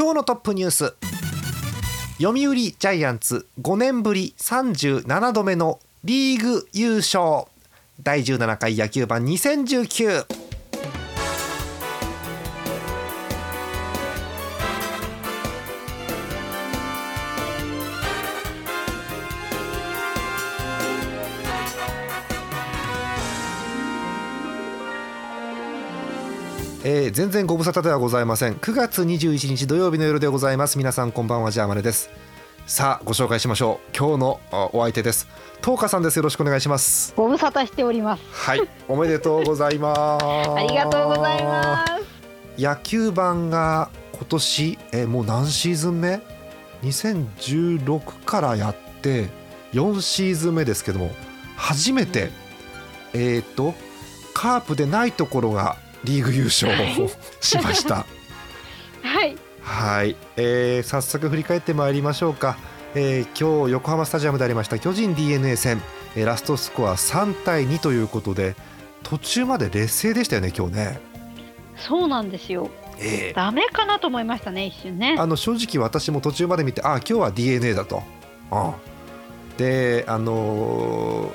[0.00, 0.94] 今日のトップニュース。
[2.16, 7.44] 読売ジャイアンツ5年ぶり37度目のリーグ優勝。
[8.02, 10.49] 第17回野球盤2019
[26.92, 28.54] えー、全然ご無沙汰ではございません。
[28.54, 30.76] 9月21日土曜日の夜でございます。
[30.76, 32.10] 皆さんこんばんはジャーマネです。
[32.66, 33.96] さあご紹介しましょう。
[33.96, 34.40] 今日の
[34.72, 35.28] お相手です。
[35.62, 36.16] 東花さんです。
[36.16, 37.14] よろしくお願いします。
[37.16, 38.22] ご無沙汰しております。
[38.32, 38.68] はい。
[38.88, 40.24] おめでとうございます。
[40.50, 42.60] ありがとうございます。
[42.60, 46.20] 野球盤が今年えー、もう何シーズン目
[46.82, 49.28] ？2016からやって
[49.74, 51.12] 4シーズン目ですけども
[51.56, 52.32] 初めて、
[53.12, 53.74] えっ、ー、と
[54.34, 57.08] カープでないところがリーグ優勝を
[57.40, 58.06] しました。
[59.02, 59.36] はい。
[59.62, 62.56] はい、えー、早速振り返ってまいりましょうか、
[62.94, 65.80] えー、今日横浜スタジアムでありました巨人 d n a 戦、
[66.16, 68.56] えー、ラストスコア3対2ということで
[69.02, 71.00] 途中まで劣勢でしたよね今日ね。
[71.76, 72.70] そうなんですよ。
[72.98, 75.16] えー、ダメかなと思いましたね一瞬ね。
[75.18, 78.02] あの正直私も途中まで見てあ今日は d n a だと、
[78.50, 78.56] う
[79.54, 81.30] ん、であの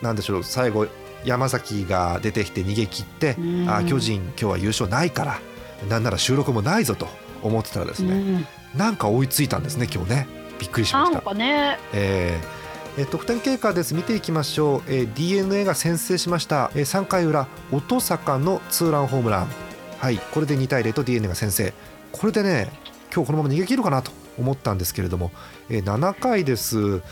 [0.00, 0.86] ー、なんでしょう最後
[1.24, 3.36] 山崎が出てきて逃げ切って、
[3.68, 5.40] あ巨人今日は優勝ないから
[5.88, 7.08] なんなら収録もないぞと
[7.42, 10.26] 思ってたらですね、なんか追いついたんですね今日ね。
[10.58, 11.34] びっくりしました。
[11.34, 12.64] ね、えー
[12.96, 13.92] え得点経過です。
[13.92, 19.48] 見ていきましょう、えー、d n a が先制しました、えー、3回裏音坂のツーランホームラン。
[19.98, 21.74] はいこれで2対0と d n a が先制。
[22.12, 22.70] これでね
[23.12, 25.32] 今日このまま逃げ切るかなと思ったんですけれども、
[25.68, 27.02] えー、7回です。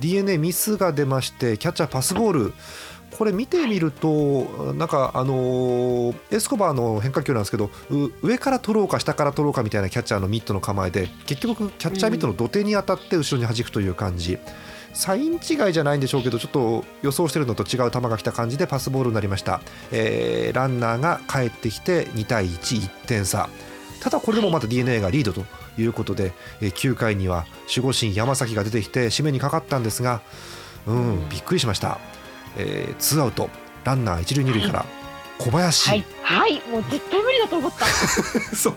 [0.00, 2.54] d n a ミスが出ましてキャッチャーパスボール
[3.16, 7.70] これ見てみるとなんかあのエスコバーの変化球なんですけど
[8.22, 14.38] 上から取ろうか下から取ろうかみたいなキャッチャーのミットの構えで結局キャッチャーミットの土手に当たって後ろに弾くという感じ。
[14.94, 19.60] サイン違いじゃないんでしょうけどちょっと予想してるのと違う球が来た感じでパスボールになりました、
[19.92, 23.48] えー、ランナーが帰ってきて2対11点差
[24.00, 25.44] ただこれでもまた d n a がリードと
[25.76, 30.20] いうことで、えー、9回には守護神山崎が出てきて締めにかかったんですが
[30.86, 32.00] うんびっくりしました。
[32.56, 33.50] えー、ツーアウト。
[33.88, 34.86] ランナー一塁二塁から
[35.38, 37.86] 小林、はい、はい、もう絶対無理だと思った。
[38.54, 38.74] そう。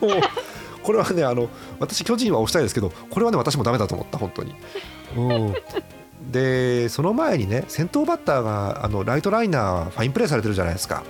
[0.83, 1.49] これはねあの
[1.79, 4.55] 私巨人は押したいですけどこれはね私もダメだと思った本当に。
[5.17, 5.53] うん。
[6.31, 11.03] でその前にね先頭バッターがあのライトライナーファインプレーされてるじゃないですか。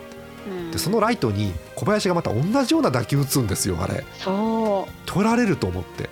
[0.71, 4.03] でそのライトに小林がまた同じような打球打つんですよあれ。
[4.19, 4.93] そう。
[5.05, 6.09] 取られると思って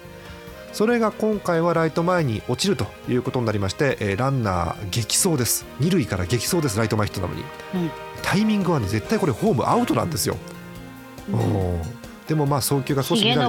[0.71, 5.65] それが今回はライト前に落ちるということになりまして、えー、ランナー激走です。
[5.79, 7.91] 二塁から激走ですライト前ヒットなのに、うん、
[8.21, 10.37] タイミングはね絶対これホームアウトなんですよ、
[11.31, 11.81] うん、
[12.27, 13.41] でもまあ送球が少し乱れて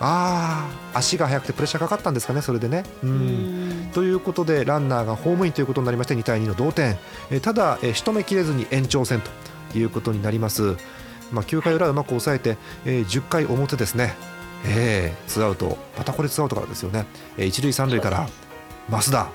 [0.00, 2.84] ああ足が速くてプレッシャーかかったんですかねそれでね。
[3.02, 3.90] うん。
[3.94, 6.98] ということでランナーがホームインということになりまして2対2の同点、
[7.30, 9.22] えー、ただ、えー、仕留めきれずに延長戦
[9.72, 10.76] ということになります。
[11.32, 14.14] まあ、9回裏うまく抑えて、えー、10回表ですね
[14.64, 17.06] えー、ツーアウトまたこれツーアウトからですよね、
[17.36, 18.28] えー、一塁三塁から
[18.88, 19.28] 増田、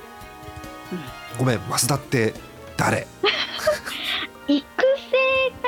[0.91, 0.95] う
[1.35, 2.33] ん、ごめん増田って
[2.77, 3.07] 誰？
[4.47, 5.67] 育成か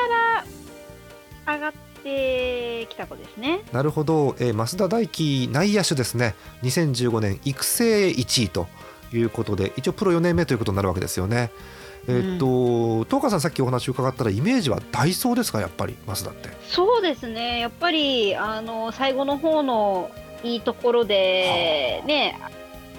[1.45, 3.61] ら上がってきた子ですね。
[3.71, 6.35] なるほど、えー、増田大輝内野手ですね。
[6.63, 8.67] 2015年育成1位と
[9.17, 11.51] いうことで一応プロ4年目ということになるわけですよね
[12.07, 15.61] えっと、東川さんさっきお話伺ったらイメージはダイソーですか？
[15.61, 16.49] やっぱり増田って。
[16.67, 17.59] そうですね。
[17.59, 20.11] やっぱりあの最後の方の
[20.43, 22.37] いいところでね、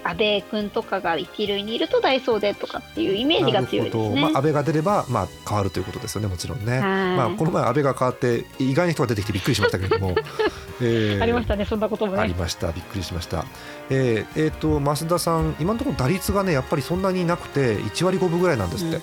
[0.05, 4.21] はあ阿部君とかが一塁にいるとダイソーでとかっていうイメージが強いですね。
[4.21, 6.81] まあ、阿部が出れば、まあ、変わるということですよねもちろんね。
[6.81, 10.15] まあ、この前阿部が変わって意外に人が出てきてびっくりしましたけれども、
[10.81, 12.71] えー、ありましたねそんなことも、ね、ありました。
[12.73, 13.47] びっくりしました。
[13.91, 19.01] えー、えー、と増田さん今のところ打率がねやっぱりそんなになくて1割5分ぐらいなんですって。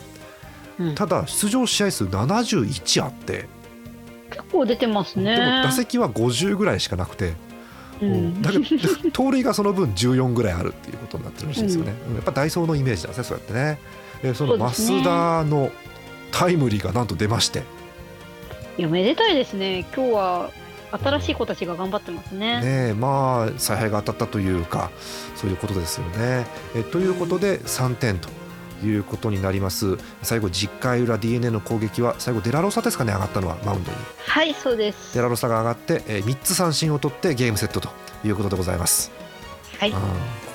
[0.80, 0.88] うん。
[0.90, 3.48] うん、ただ出場試合数71あって。
[4.30, 5.36] 結構出てますね。
[5.36, 7.34] でも打席は50ぐらいしかなくて
[8.02, 8.66] うん、だけど
[9.12, 13.80] 盗塁がその分14ぐらいあるっていうことになってるらしいですよね、うん、やっぱダイソーのイメージなんですねそうやってね、
[14.24, 15.72] えー、その増田の
[16.32, 17.64] タイムリーがなんと出まして。
[18.78, 19.86] いやめでたいですね。
[19.96, 20.52] 今日は
[20.92, 22.62] 新しい子たちが頑張ってますね。
[22.62, 24.92] ねまあ采配が当たったというか
[25.36, 26.46] そういうことですよね。
[26.76, 28.30] えということで3点と
[28.84, 29.98] いうことになります。
[30.22, 33.98] 最後10回裏 d n a の攻撃は最後デラロサですかね上がったのはマウンドに。
[34.26, 35.14] はいそうです。
[35.16, 37.90] デラロサが上がって、えー、3つ三振を取ってゲームセットと
[38.26, 39.12] いうことでございます。
[39.80, 40.02] はい、うん、こ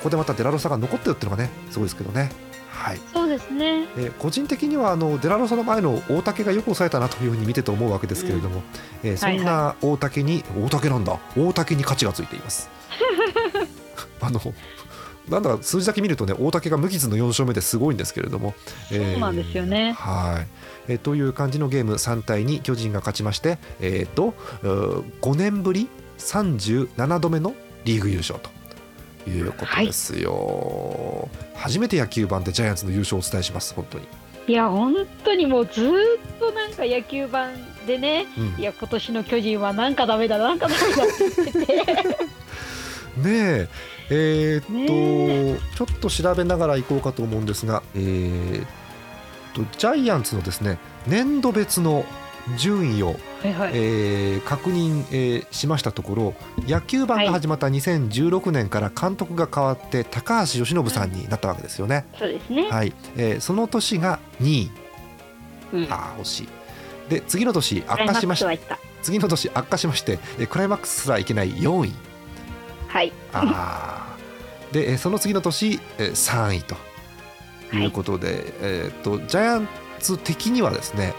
[0.03, 2.31] こでまたデラロサが残ってるっていうのがねすごいですけどね。
[2.69, 11.19] はい、そうですね、えー、個人的にはあのデラロサの前の大竹がよく抑えたなというふうに見てて思うわけですけれども、うん、えー、そんな大竹に、はいはい、大竹なんだ。
[11.35, 12.69] 大竹に価値がついています。
[14.21, 14.39] あの
[15.29, 18.53] なんだか数字だけ見るとね大竹が無傷の4勝目ですごいんですけれども、
[18.89, 19.91] そうなんですよね。
[19.91, 20.41] は
[20.87, 24.33] い、えー、という感じのゲーム3対2巨人が勝ちまして、えーと、
[24.63, 27.53] と5年ぶり37度目の
[27.83, 28.57] リーグ優勝と。
[29.29, 34.07] いうことですよ、はい、初めて野球盤でジャイアンツの優勝をお伝えします本当に。
[34.47, 34.95] いや本
[35.25, 37.51] 当にもうずっとなんか野球盤
[37.85, 42.17] でね、うん、いや今年の巨人はなんかダメだなんかダメだって言ってて。
[43.17, 43.67] ねえ
[44.09, 48.65] えー、っとちょっと調べながらいこうかと思うんですが、えー、
[49.53, 50.77] とジャイアンツのですね
[51.07, 52.05] 年度別の
[52.55, 53.07] 順位を、
[53.41, 56.33] はいはい、えー、確認、えー、しましたところ
[56.65, 62.05] 野球盤が始まった2016年から監督が変わって高橋由伸さんになったわけですよね。
[62.17, 62.93] そうですね、はい。
[63.17, 64.71] えー、その年が2位、
[65.73, 66.49] うん、あ惜しい。
[67.09, 68.79] で次の年悪化しました。
[69.01, 70.17] 次の年悪化しまして
[70.49, 71.93] クライマックスすらいけない4位。
[72.87, 73.11] はい。
[73.33, 73.96] あ
[74.71, 76.75] でその次の年3位と
[77.75, 79.67] いうことで、はい、えーと、ジャイアン
[79.99, 81.13] ツ的にはですね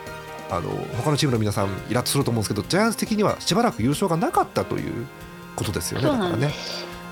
[0.50, 5.06] あの他のチームの皆さんイラッとすると思うんですけどジャイアンツ的にはしばらく優勝がなかったという
[5.56, 6.53] ことですよねだからね。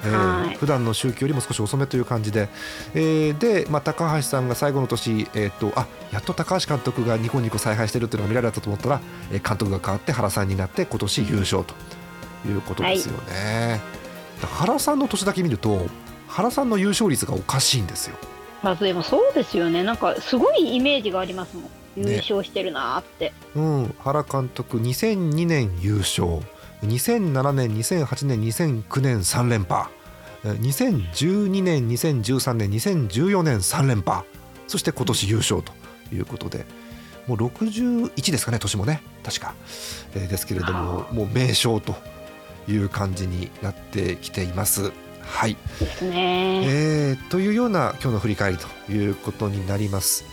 [0.05, 2.49] えー、はい、普段の周期よりも少し遅めという感じで、
[2.95, 9.01] えー、で、まあ、高橋さんが最後の年、えーと、あやっと高橋監督がニコニコ采配してるっていうのが見られたと思ったら、
[9.33, 11.75] えー、監督が変わって原さんになって今年優勝と
[12.47, 13.71] いうことですよね。
[13.71, 13.97] はい
[14.43, 15.87] 原さんの年だけ見ると
[16.29, 18.17] 原さんの優勝率がおかしいんですよ。
[18.63, 19.85] まあ、でもそうですよね。
[19.85, 21.71] なんかすごいイメージがありますもん。
[21.97, 23.95] 優勝してるなって、ね、うん。
[24.01, 26.27] 原監督2002年優勝
[26.83, 29.89] 2007年2008年2009年3連覇
[30.45, 34.27] 2012年2013年2014年3連覇
[34.69, 35.73] そして今年優勝と
[36.15, 36.67] いうことで。
[37.27, 39.03] もう61ですかね年もね。
[39.25, 39.55] 確か、
[40.15, 41.97] えー、ですけれどももう名将と
[42.69, 44.93] いう感じになってきています。
[45.27, 50.25] はい、ですね、えー、というような今日の振り返りということになります。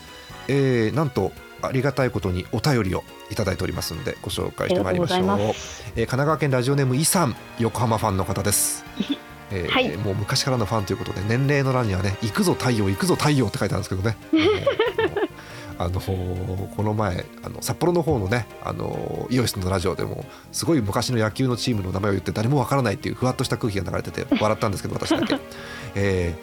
[0.48, 1.32] えー、なんと
[1.62, 5.20] ありがたいことにお便りをいただいておりますのでご紹介してまいりましょう。
[5.22, 8.86] うえー、神奈川県ラジオネームイさん横浜ファンの方です。
[9.52, 14.18] えー、はい、もう昔からのファンということで年齢の欄にはね「行くぞ太陽行くぞ太陽」って書いてあるんですけどね。
[15.84, 25.38] あのこの前あの札幌の方のねあのイオシスのラジオでもすごい昔の野球のチームの名前を言って誰もわからないっていうふわっとした空気が流れてて笑ったんですけど私だけ、
[25.96, 26.36] え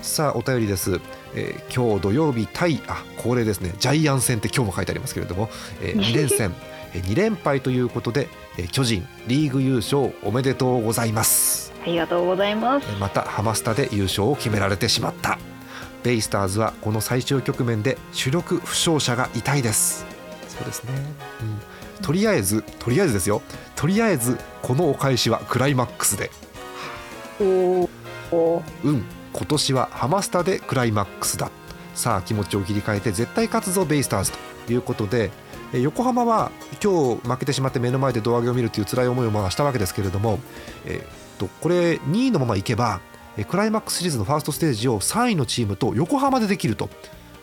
[0.00, 1.00] ー、さあお便りです、
[1.34, 3.74] えー、今日土曜日対あ恒例ですね。
[3.78, 5.48] ジャイアン戦って今日も書いてありますけれども、
[5.82, 6.54] えー、 2連戦。
[6.94, 11.72] 2連敗ということで、え巨人リーグ優勝おめでとうございます。
[11.82, 12.86] ありがとうございます。
[13.00, 15.38] またハマスタで優勝を決められてしまった
[16.04, 20.06] ベイスターズはこの最終局面で主力負傷者が痛いです。
[20.48, 20.92] そうですね、
[21.96, 23.42] うん、とりあえずとりあえずですよ。
[23.74, 26.30] とりあえずこのお返しはクライマックスで。
[27.40, 27.88] うん。
[29.32, 31.50] 今年はハマスタでクライマックスだ。
[31.94, 34.32] さあ気持ちを切り替えて絶対勝つぞベイスターズ
[34.66, 35.32] ということで。
[35.72, 40.38] 横浜は今日負けてしまって目の前で胴上げを見るという辛い思いをまあしたわけですけれども、
[40.84, 41.06] えー、っ
[41.36, 43.00] とこれ2位のままいけば
[43.42, 46.88] クライマックスシリーズのファーストステージを3位のチームと横浜でできると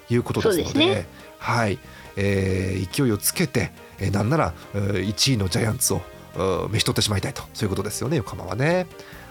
[0.10, 1.08] いうことですので、ね、
[1.40, 1.80] はい
[2.16, 6.02] えー、勢いをつけて、えー、なんなら1位のジャイアンツを
[6.70, 8.88] 召し取ってしまいたいとそういうことですよね横浜はね。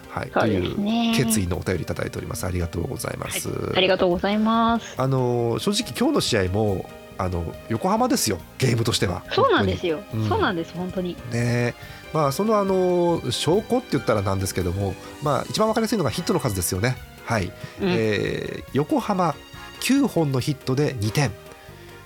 [0.09, 2.45] はい、という決意のお便りいただいております。
[2.45, 3.47] ありがとうございます。
[3.49, 4.95] はい、ありがとうございます。
[4.97, 9.23] あの正直今日の試合もあの横浜ですよゲームとしては。
[9.31, 10.01] そうなんですよ。
[10.13, 11.15] うん、そうなんです本当に。
[11.31, 11.75] ね
[12.13, 16.97] まあ、そのあの証拠って言ったらなんですけども、まあ、一番分かりやすいのがヒットの数ですよね。
[17.25, 17.51] はい、うん、
[17.81, 19.35] えー、横浜
[19.81, 21.31] 9本のヒットで2点。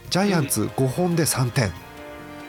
[0.09, 1.71] ジャイアンツ5本で3点。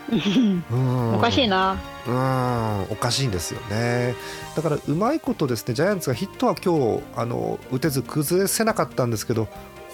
[0.70, 1.76] うん、おかしいな。
[2.06, 2.82] うん。
[2.90, 4.14] おかしいんですよね。
[4.54, 9.48] だからうまいことですねジャイアンツがヒットは今日あの打てず崩せなかったんですけど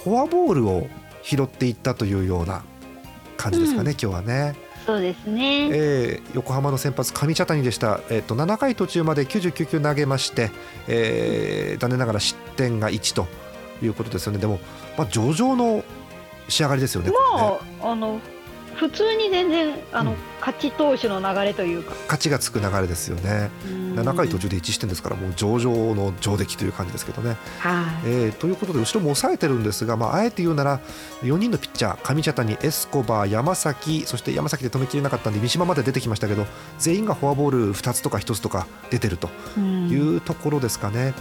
[0.04, 0.88] フォアボールを
[1.22, 2.62] 拾っていったというような
[3.36, 4.54] 感じですかね、うん、今日はね。
[4.86, 10.50] そうですね、えー、横浜の先発上茶谷でした、えーと、7回途中まで99球投げまして、
[10.88, 13.26] えー、残念ながら失点が1と
[13.82, 14.38] いうことですよね。
[14.38, 14.58] でも、
[14.96, 15.84] まあ、上々の
[16.48, 17.10] 仕上がりですよね。
[17.10, 18.20] まあ、あの
[18.76, 20.16] 普通に全然あの、うん。
[20.40, 21.94] 勝ち投手の流れというか。
[22.02, 23.50] 勝ちがつく流れですよね。
[23.94, 27.36] 7回途中で1失点ですからもう上々の上出来という感じですけどね。
[27.58, 30.80] はい、えーということで後ろも抑えてるんですが、まあ、あえて言うなら
[31.22, 36.46] 4人のピッチャー上茶谷エスコバー山崎そして山崎で止めきれなかったんで三島まで出てきましたけど
[36.78, 39.88] 全員がフォアボール2つとか1つとか出てるとうん。
[39.88, 41.14] いうところですかね。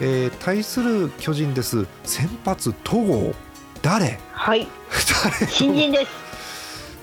[0.00, 1.86] えー対する巨人です。
[2.04, 3.34] 先発戸郷。
[3.82, 4.18] 誰？
[4.32, 4.66] はい、
[5.40, 5.46] 誰？
[5.52, 6.31] 新人です。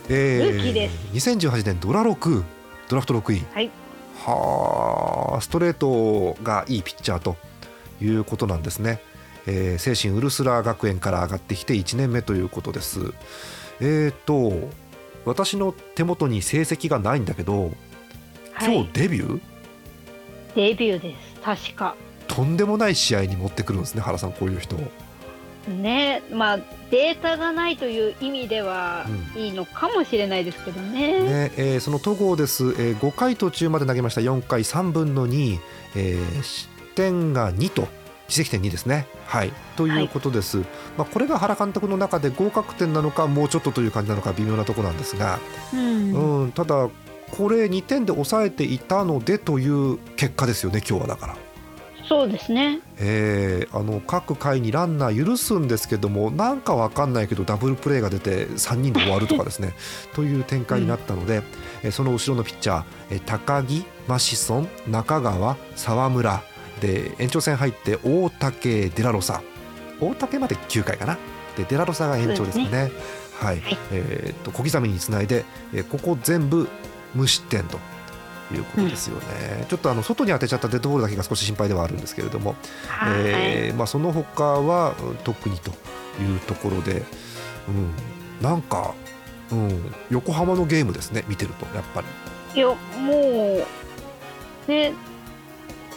[0.10, 1.30] えルーキーです。
[1.30, 2.44] 2018年ドラ6
[2.90, 3.46] ドラフト6位。
[3.54, 3.72] はい、
[4.26, 7.38] はあストレートがいいピッチャーと
[8.02, 9.02] いうことなんですね、
[9.46, 13.14] えー、精神ウルスラー学園から上がってきて1年目ということです。
[13.80, 14.70] えーと
[15.26, 17.72] 私の手元に成績がないんだけど
[18.54, 18.76] はい。
[18.76, 19.42] 今日、デビュー、
[20.56, 21.40] デビューです。
[21.42, 21.96] 確か。
[22.28, 24.78] とんでもない試合に持ってくるんですね原さんこういう人
[25.70, 26.58] ね、まあ
[26.92, 31.24] データがないという意味ではういいのかもしれないですけどね。
[31.24, 34.22] ねえーその戸郷です、えー5回途中まで投げました。
[34.22, 35.60] 4回3分の2、
[35.96, 37.88] えー失点が2と。
[38.28, 39.08] 自責点2ですね。
[39.26, 40.60] はい、ということです、
[40.98, 45.40] まあ、これが原監督の中で合格点なのかもうちょっとという感じなのか微妙なところなんですが、
[45.74, 46.90] うん、うん、ただ
[47.32, 51.38] これ2点で抑えていたのでという結果ですよね今日はだから。
[52.10, 52.80] そうですね。
[52.98, 59.74] えーあの各回にランナー許すんですけどもなんかわかんないけどダブルプレーが出て3人で終わるとかですね。
[60.16, 61.44] という展開になったので、
[61.84, 66.42] えーその後ろのピッチャー、えー高木マシソン中川沢村
[66.82, 69.42] で延長戦入って大竹デラロサ。
[70.02, 71.16] 大竹まで9回かな。
[71.58, 72.92] でデラロサが延長ですかね。
[73.40, 73.78] はい、はい。
[73.92, 76.68] えと小刻みにつないで、えーここ全部
[77.14, 77.80] 無失点と。
[78.56, 82.56] いうことですよね、ちょっとあの外に当てちゃったデッドボールだけが少し心配ではあるんですけれども、
[82.88, 85.74] はい、えーまあ、その他はうん特にとい
[86.36, 87.04] うところで、
[87.68, 87.94] うん、
[88.42, 88.94] なんか、
[89.52, 92.08] うん、横浜のゲームですね見てるとやっぱり。
[92.56, 92.76] いやも
[94.68, 94.94] うね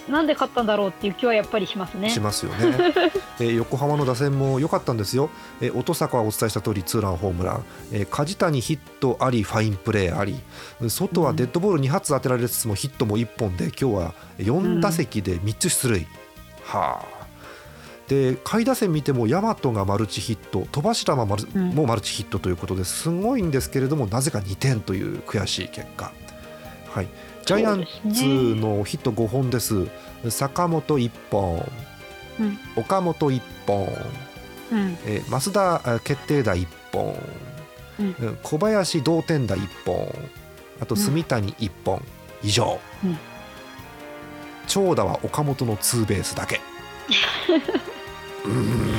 [0.09, 2.11] なんで勝ったんだろうっていう気はやっぱりしますね。
[2.11, 2.93] しますよね、
[3.39, 5.31] えー横浜の打線も良かったんですよ、
[5.61, 10.41] えー音坂はお伝えした通りツーランホームラン、えー梶谷ヒットありファインプレーあり。
[10.89, 16.07] 外はデッドボール2発当てられつつもヒットも1本で今日は4打席で3つ出塁、
[16.65, 17.23] はあ。
[18.09, 20.67] で下位打線見ても大和がマルチヒット。
[20.73, 21.71] 戸柱もマル,、うん。
[21.71, 23.09] もマルチヒットということです。
[23.09, 26.13] ごいんですけれどもなぜか2点という悔しい結果、
[26.91, 27.09] はい、
[27.45, 27.85] ジャイアン
[28.15, 29.87] ツのヒット5本です。
[30.31, 31.69] 坂本1本、
[32.39, 32.59] うん。
[32.77, 33.89] 岡本1本、
[34.71, 34.99] うん。
[35.07, 37.17] えー増田あ決定打1本、
[37.99, 38.07] うん。
[38.07, 38.39] うん。
[38.43, 40.15] 小林同点打1本。
[40.81, 41.01] あとうん。
[41.01, 42.03] 住谷1本。
[42.45, 43.19] 以上、うん。
[44.67, 46.61] 長打は岡本のツーベースだけ。
[48.45, 48.93] うーん。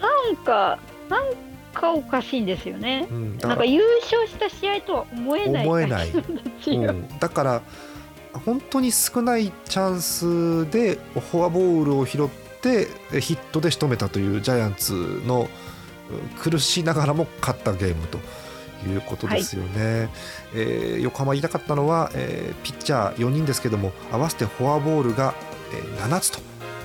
[0.00, 0.78] なんか
[1.08, 1.24] なん
[1.74, 3.06] かおかしいんですよね。
[3.10, 7.62] うんだかなんから優勝した試合とは思えない思えないうんだから
[8.46, 10.98] 本当に少ないチャンスで
[11.30, 12.28] フォアボールを拾っ
[12.62, 15.48] てえヒットで仕留めたというジャイアンツの
[16.10, 18.18] うん苦しながらも勝ったゲームと
[18.88, 20.08] いうことですよね。
[20.54, 25.34] えー横浜言いたかったのは、えーピッチャー4人ですけども合わせてフォアボールが、
[25.72, 26.38] えー7つと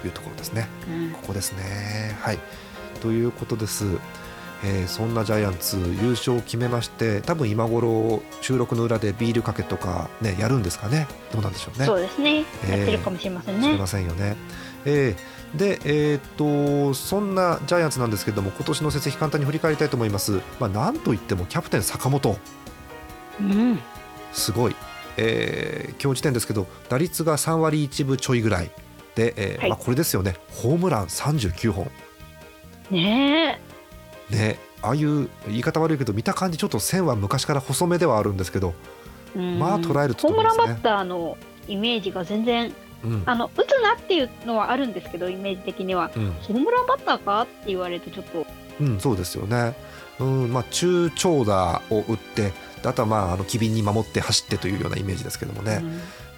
[0.06, 0.68] いうところですね。
[0.90, 2.16] うんここですね。
[2.22, 2.40] はい。
[3.02, 3.86] ということです。
[4.64, 12.44] えーそんなジャイアンツ優勝を決めまして多分今頃収録の裏でビールかけとかねやるんですかねどうなんでしょうねそうですね。
[12.66, 13.78] えーやってるかもしれませんね。
[13.78, 14.36] ませんよね。
[14.86, 16.22] えーで、えーっ
[16.90, 20.42] とそんなジャイアンツなんですけども今年の成績簡単に振り返りたいと思います。
[20.60, 22.38] まあ、なんといってもキャプテン坂本
[23.40, 23.80] うん。
[24.34, 24.76] すごい、
[25.16, 28.72] えー今日時点ですけど打率が3割1分ちょいぐらい
[29.16, 31.90] で、えーはいまあ、これですよねホームラン39本
[32.92, 33.60] ね
[34.30, 38.74] ねああいう言い方悪いけど見た感じちょっと線は昔から細めではあるんですけど、
[39.34, 40.82] まあ捉えるとホームランバッ。
[40.82, 43.24] ターのイメージが全然うん。
[43.26, 46.12] あの打つなっていうのはあるんですけどイメージ的には。
[46.16, 46.32] うん。
[46.32, 48.46] ホームランバッターかって言われるとちょっと。
[48.80, 49.76] うん、そうですよね。
[50.20, 55.82] うん、まあ中長打を打って、であとはまああの機敏に守って走ってというようなイメージですけどもね。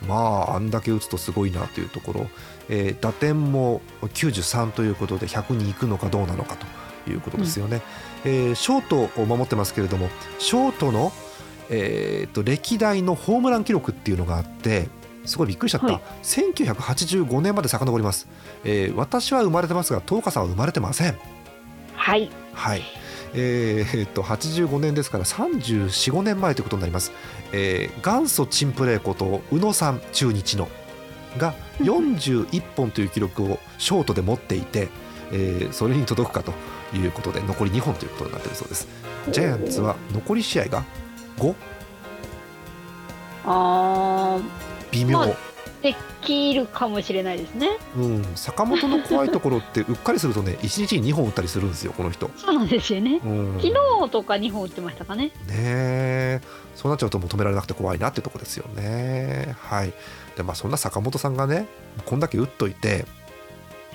[0.08, 2.28] まああんだけ打つとすごいなというところ、
[2.70, 6.66] えー打点も93ということで100に行くのかどうなのかと
[7.12, 7.82] いうことですよね。
[8.26, 11.12] えーショートを守ってますけれども、ショートの
[11.70, 14.88] えーと歴代のホームラン記録っていうのがあって。
[15.26, 16.02] すごいびっくりしちゃった、はい。
[16.24, 18.28] 1985年まで遡ります、
[18.64, 21.16] えー私は生まれてますが東花さんは生まれてません。
[21.94, 22.32] はい。
[22.54, 22.82] はい。
[23.34, 27.12] えーえーっと85年ですから345年前ということになります、
[27.52, 30.68] えー元祖チンプレーこと宇野さん中日の
[31.38, 34.88] が41本という記録をショートで持っていて、
[35.32, 36.54] えーそれに届くかと
[36.94, 38.88] いうことで残り2本ということになっているそうです。
[39.30, 40.84] ジャイアンツは残り試合が
[41.38, 41.56] 5?
[43.46, 44.40] あ
[44.92, 45.50] 微妙、まあ
[45.82, 47.70] できるかもしれないですね。
[47.96, 53.22] うん、坂本の怖いところってうっかりするとね 1日に2本打ったりするんですよこの人、そうなんですよね。
[53.24, 53.74] うん、昨日
[54.10, 55.26] とか2本打ってましたかね。
[55.26, 56.42] ねえ。
[56.76, 59.56] そうなっちゃうともう止められなくて怖いなってとこですよね。
[59.62, 59.94] はい。
[60.36, 61.68] でまあそんな坂本さんがね
[62.06, 63.06] こんだけ打っといて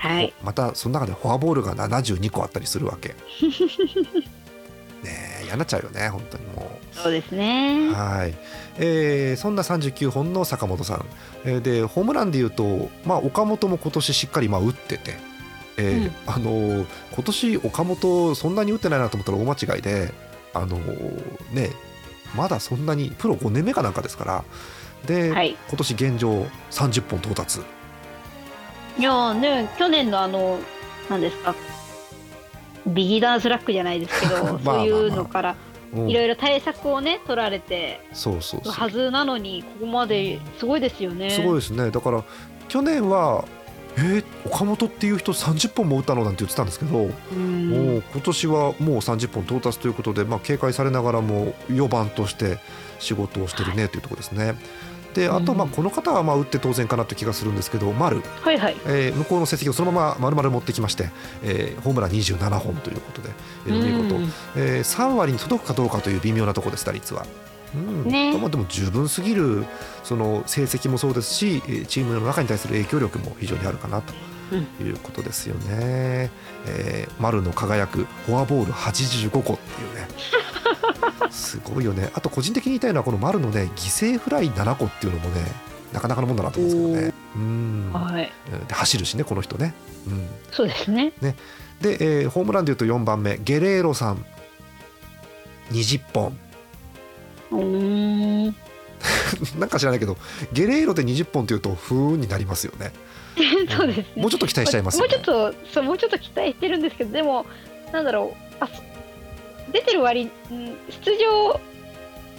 [0.04, 0.34] はい。
[0.42, 3.14] またその中でフォアボールが72個あったりするわけ。
[5.02, 7.88] ねえ嫌になっちゃうよね本当にもそうですね。
[7.90, 7.92] う。
[7.92, 8.34] はい、
[8.78, 11.06] えーそんな39本の坂本さん、
[11.44, 15.16] えーでホームランでいうと、まあ、岡本も今年しっかりまあ打ってて、
[15.78, 20.12] えーあのー今年岡本そんなに打ってないなと思ったら大間違いで
[20.52, 21.70] あのーね
[22.34, 24.44] まだそんなにプロ5年目かなんかですから。
[25.06, 25.56] で、はい。
[25.68, 27.60] 今年現状30本到達
[28.98, 30.58] いやーね、去年のあの、
[31.10, 31.54] なんですか。
[32.86, 35.56] ビギナーズラックじゃないですけど、 まあまあまあそういうのから
[35.94, 41.30] うんいろいろ対策をね取られてそうそうそうはずなのにここまですごいですよね。
[41.30, 42.22] すごいですねだから
[42.68, 43.44] 去年は
[43.96, 52.58] えー岡本っていう人30本も打ったのなんて言ってたんですけど、うんもう今年はもう30本到達ということで、まあ、警戒されながらも4番として
[52.98, 54.56] 仕事をしてるねというところですね。
[55.14, 58.76] であとうんまあこの方はまあ打って当然かなという気がするんですけど丸、はいはい。
[58.86, 61.08] えー向こうの成績をそのまま丸々持ってきまして、
[61.42, 63.30] えーホームラン27本ということで、
[63.66, 64.22] えー見事、うん
[64.56, 67.24] えー3割に届くかどうかという微妙なところです打率は。
[67.74, 68.04] うん。
[68.08, 68.36] ね。
[68.38, 69.64] まあでも十分すぎる
[70.02, 74.12] その成績もそうですしえーチームの中に対する影響力も非常にあるかなと。
[74.80, 76.30] いうことですよね。
[76.66, 80.06] えー丸の輝くフォアボール85個っていうね
[81.30, 85.42] すごいよねあと個人的に言いたいのはこの丸のね犠牲フライ7個っていうのもね
[85.92, 87.14] なかなかのもんだなと思うんですけどね。
[87.36, 88.32] うんはい。
[88.68, 89.74] で走るしねこの人ね。
[90.08, 91.12] うんそうですね。
[91.80, 94.24] で、えーホームランでいうと4番目ゲレーロさん
[95.70, 96.38] 20本
[97.52, 98.56] うーん。
[99.58, 100.16] なんか知らないけど
[100.52, 102.92] ゲレーロで20本っていうと不運になりますよね
[103.76, 104.06] そうですね。
[104.16, 107.46] もうちょっと期待しちゃいますねうちょっとそうもうちょっと期待してるんですけどでも
[107.92, 108.82] なんだろうあそ
[109.74, 111.60] 出てる割うん出場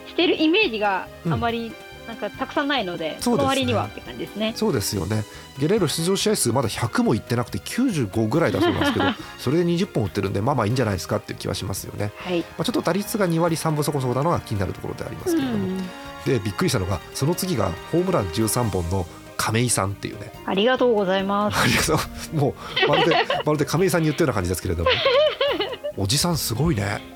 [0.07, 1.71] してるイメージがあまり
[2.07, 3.37] なんかたくさんないので、そうですね。
[3.37, 4.53] その割にはって感じですね。
[4.55, 5.23] そうですよね。
[5.57, 9.05] ゲレーロ出場試合数まだ100もいってなくて95ぐらいだそうなんですけど
[9.39, 12.39] それで20本打ってるんでまあまあいいんじゃないですかっていう気はしますよね、はい。
[12.39, 15.77] まあ、ちょっと打率が2割3分そこそこなのが気になるところでありますけれども、うん。
[16.25, 20.31] でびっくりしたのがその次がホームラン13本の亀井さんっていうね。
[20.45, 21.59] ありがとうございます。
[21.59, 21.99] ありがと
[22.33, 22.35] う。
[22.35, 24.89] もうまるでまるで亀井さんに言ったような感じですけれども。
[25.97, 27.14] おじさんすごいね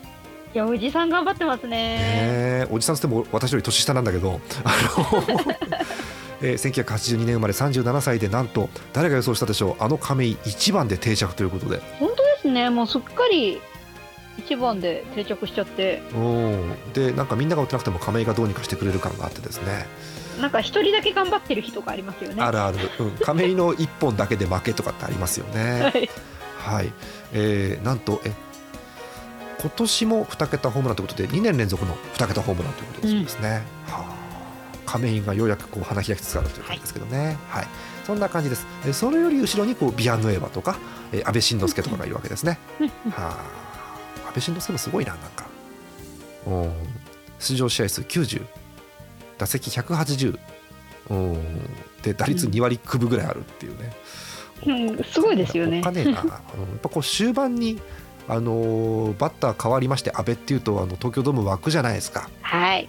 [0.53, 2.65] いやおじさん頑張ってますね。
[2.71, 4.41] おじさんつっても私より年下なんだけど。
[4.63, 5.23] あの、
[6.41, 9.83] えー1982年生まれ37歳でなんと誰が予想したでしょう。
[9.83, 11.79] あの亀井1番で定着ということで。
[11.99, 12.69] 本当ですね。
[12.71, 13.61] もうすっかり
[14.39, 16.73] 一番で定着しちゃって、うん。
[16.93, 19.85] でなんかみんなが打ってなくても亀井がどうにかしてくれる感があってですね。
[20.41, 22.41] なんか一人だけ頑張ってる日とかありますよね。
[22.41, 26.09] あるある、うん、亀井の1本だけで負けとかってありますよ はねい。
[26.57, 26.91] はい、
[27.33, 28.31] えーなんとえ
[29.61, 34.15] 今年も2桁ホームランということで2年連続の2桁ホームランということですね、はあ。
[34.85, 37.67] 亀井がようやくこう花開きつつあるという感じですけどね、はい。
[38.05, 38.65] そんな感じです。
[38.87, 40.77] えそれより後ろにこうビアンヌエバとか、
[41.11, 42.57] えー安倍晋之助とかがいるわけですね。
[43.11, 43.37] は
[44.25, 44.27] あ。
[44.29, 45.45] 安倍晋之助もすごいななんか。
[46.47, 46.73] うん
[47.39, 48.45] 出場試合数90
[49.37, 50.39] 打席180
[51.09, 51.37] うん
[52.01, 53.93] で打率2割9分ぐらいあるっていうね、
[54.65, 55.79] うん、すごいですよね。
[55.79, 55.83] お。
[55.83, 56.15] 金な、うん。
[56.15, 57.81] やっぱこう終盤に
[58.29, 62.87] あのーバッター変わりまして阿部っていうとあの東京ドーム湧くじゃないですかはい。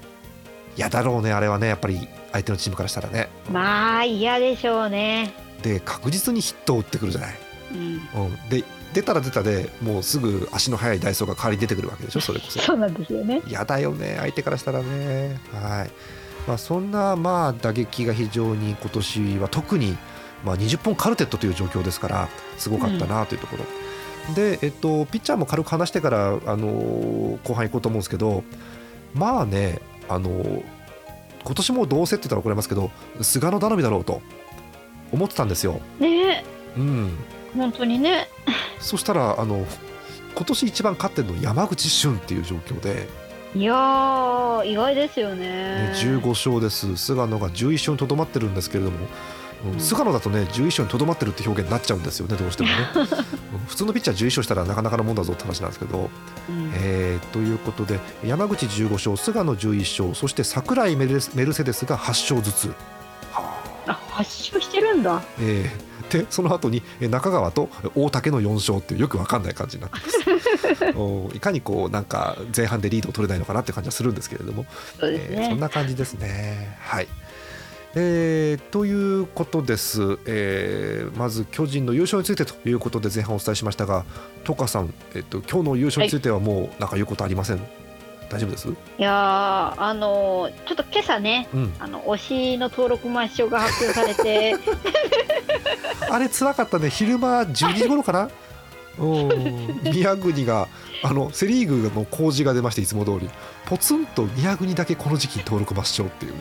[0.76, 5.32] 嫌だろうねあれはねやっぱり相手のチームからしたらねまあ嫌でしょうね。
[5.62, 7.34] で確実にヒットを打ってくるじゃない、
[7.72, 8.24] うん。
[8.24, 13.40] うん、で出たら出たでもうすぐ足の速いダイソーが代わりに出てくるわけでしょ それこそそうなんですよね。
[13.46, 15.90] 嫌だよね相手からしたらねはい、
[16.46, 19.96] まあ、そんなまあ打撃が非常に今年は特に、
[20.44, 23.64] まあ、20本カルテットという状況ですからすごかったなというところ、
[24.34, 28.42] で、えっと、ピッチャーも軽く話してから、あの後半行こうと思うんですけど
[29.14, 30.62] まあね、あの
[31.44, 32.90] 今年もどうせって言ったら怒られますけど
[33.22, 34.20] 菅野頼みだろうと
[35.12, 35.80] 思ってたんですよ。
[35.98, 36.44] ね
[36.76, 37.10] うん、
[37.56, 38.28] 本当にね。
[38.78, 39.66] そしたらあの
[40.34, 43.08] 今年一番勝ってるの山口俊っていう状況で、
[43.54, 48.98] いやー、意外ですよねね。、15勝です菅野が11勝にとどまってるんですけれども、
[49.78, 52.74] 菅野だとね11勝にとどまってるって表現になっちゃうんですよねどうしてもね、
[53.52, 53.58] うん。
[53.66, 56.10] 普通のピッチャー11勝したらなかなかのもんだぞって話なんですけど、
[56.48, 56.70] うん。
[56.74, 62.68] えーということで山口15勝菅野11勝そして櫻井メルセメルセデスが8勝ずつ、
[63.32, 63.54] は
[63.86, 65.22] ああ、発症してるんだ。
[65.40, 69.98] えーでその後にえ中川と大竹の4勝っていうよくわかんない感じになって
[70.80, 70.98] ます。
[70.98, 74.66] お いかにこうなんか前半でリードを取れないのかなって感じはするんですけれども。
[74.98, 75.12] そね。
[75.30, 75.60] えーそん。
[75.60, 76.76] な感じですね。
[76.80, 77.08] はい
[77.94, 84.04] えーということです、えーまず巨人の優勝についてということで前半お伝えしましたが、
[84.44, 87.60] トカさん、えっと今日の優勝についてはもうなんか言うことありません、
[88.30, 92.16] 大丈夫です、いやー、あのーちょっと今朝ね、うん、あの推
[92.54, 94.54] しの登録抹消が発表されて、
[96.08, 96.90] あれ辛かったね。
[96.90, 98.30] 昼間12時頃かな？
[98.98, 100.68] うん宮国が
[101.02, 103.30] あのセ・リーグの工事が出ましていつも通り。
[103.64, 106.38] ポツンと宮国だけこの時期に登録抹消っていうね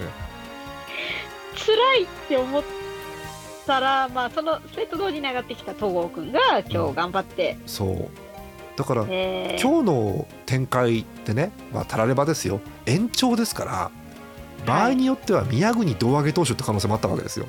[1.66, 2.64] 辛いって思っ
[3.66, 8.10] たら、まあ、そのそれと同時に上がってきた東郷君が今日頑張って、そう
[8.78, 13.92] だからえー今日の展開ってね、まあ、たらればですよ延長ですから
[14.66, 17.46] 場合によっては宮国胴上げ投手って可能性もあったわけですよ。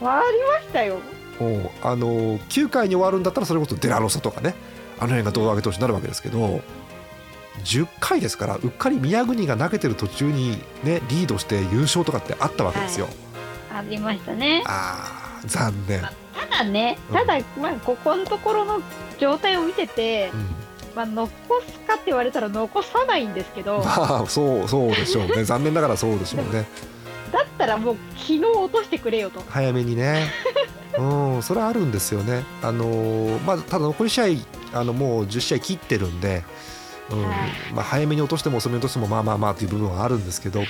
[0.00, 0.98] 回りましたよ。
[1.40, 4.54] もうあの9回に終わるんだったらそれこそデラロサとかね
[4.98, 6.60] あの辺が胴上げ投手になるわけですけど
[7.64, 13.08] 10回ですからうっかり宮国が投げてる途中に、ね、リードして優勝とかってあったわけですよ。
[13.78, 14.62] ありましたね。
[14.66, 16.10] あー残念、た
[16.58, 17.16] だね、うん。
[17.16, 18.80] ただ、まあ、ここのところの
[19.18, 20.46] 状態を見てて、うん。
[20.94, 21.30] まあ、残
[21.62, 25.42] すかって言われたら残さないんですけど、だまあそうそうでしょうね。
[25.44, 26.66] 残念ながらそうでしょうね。
[27.52, 29.42] ったらもう昨日落としてくれよと。
[29.48, 30.30] 早めにね。
[30.98, 32.44] うんそれはあるんですよね。
[32.62, 36.44] あのーまあただ残り試合あのもう10試合切ってるんで、
[37.10, 37.36] うんはい。
[37.74, 40.64] まあ、早めに落としても遅めに落としてもまあまあまあという部分はあるんですけど、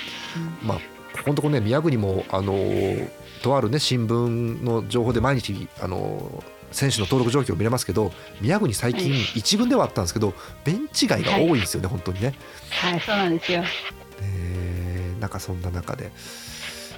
[0.62, 0.78] まあ
[1.12, 3.08] ここのところね宮国もあのー
[3.42, 9.20] とあるね新聞の情報で毎日あのー選手の登録状況を見れますけど宮国最近はい。
[9.36, 10.32] 一軍ではあったんですけど
[10.64, 12.34] ベンチ外が多いんですよね、本当にね。
[12.70, 13.62] はい、そうなんですよ。
[14.22, 16.10] えーなんかそんな中で、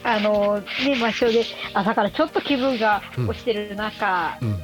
[0.02, 4.62] あのね、抹消で、あ、だからちょっと気分が落ちてる中、うん。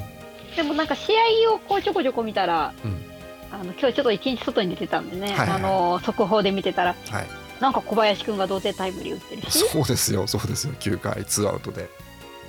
[0.56, 1.12] でもなんか試
[1.46, 3.10] 合をこうちょこちょこ見たら、うん。
[3.52, 7.26] あの今日ちょっと一日外に出てたんでね、はいはいあの速報で見てたら、はい、
[7.60, 10.74] なんか小林くんが同点タイムリー打ってるし、そうですよそうですよ。
[10.80, 11.88] 9回ツーアウトで。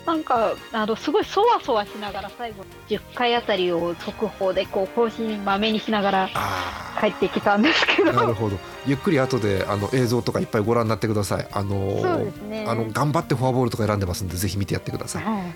[0.06, 8.58] なんかあのすごいそわそわしながら最後10回あたりを速報でこう更新まめにしながらあ帰ってきたんですけど、あなるほど。
[8.88, 11.48] ゆっくり後であの映像とかいっぱいご覧になってください。
[11.52, 12.66] あのーそうですね。
[12.68, 15.24] あの頑張ってフォアボールとか選んでますんでぜひ見てやってください。
[15.24, 15.54] はい、はい。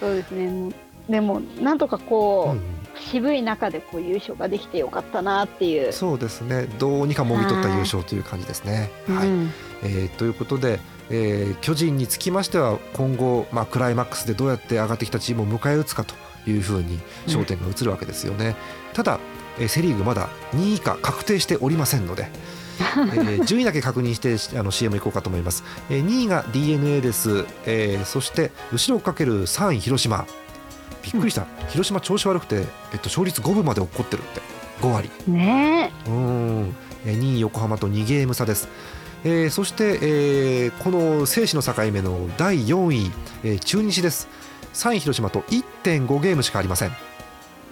[0.00, 0.74] そうですね。
[1.08, 5.92] でもなんとかこう、うん渋い中でこう優勝ができてよかったなっていう。
[5.92, 8.90] そうですねどうにかもぎ取った優勝という感じですね。
[9.08, 9.50] はいうん
[9.82, 10.80] えーということで、
[11.10, 16.14] えー巨人につきましては今後、まあ、クライマックスでどうやって上がってきたチームを迎え撃つかと
[16.48, 18.56] いうふうに焦点が移るわけですよね。
[18.92, 19.20] ただ、
[19.58, 22.28] えーセ・リーグまだ2位以下確定しておりませんので、
[22.78, 25.64] えー順位だけ確認してあの CM 行こうかと思います。
[25.90, 30.26] えー2位が d n a です、えーそして後ろをかける3位広島
[31.12, 32.56] びっくりした、広島調子悪くて、
[32.92, 34.40] えっと、勝率5分まで落っこってるって。
[34.80, 35.10] 5割。
[35.28, 36.76] ねうーん。
[37.06, 38.68] えー2位横浜と2ゲーム差です。
[39.24, 43.10] えーそして、えーこの生死の境目の第4位、
[43.44, 44.28] えー中日です。
[44.74, 46.92] 3位広島と1.5ゲームしかありません、え、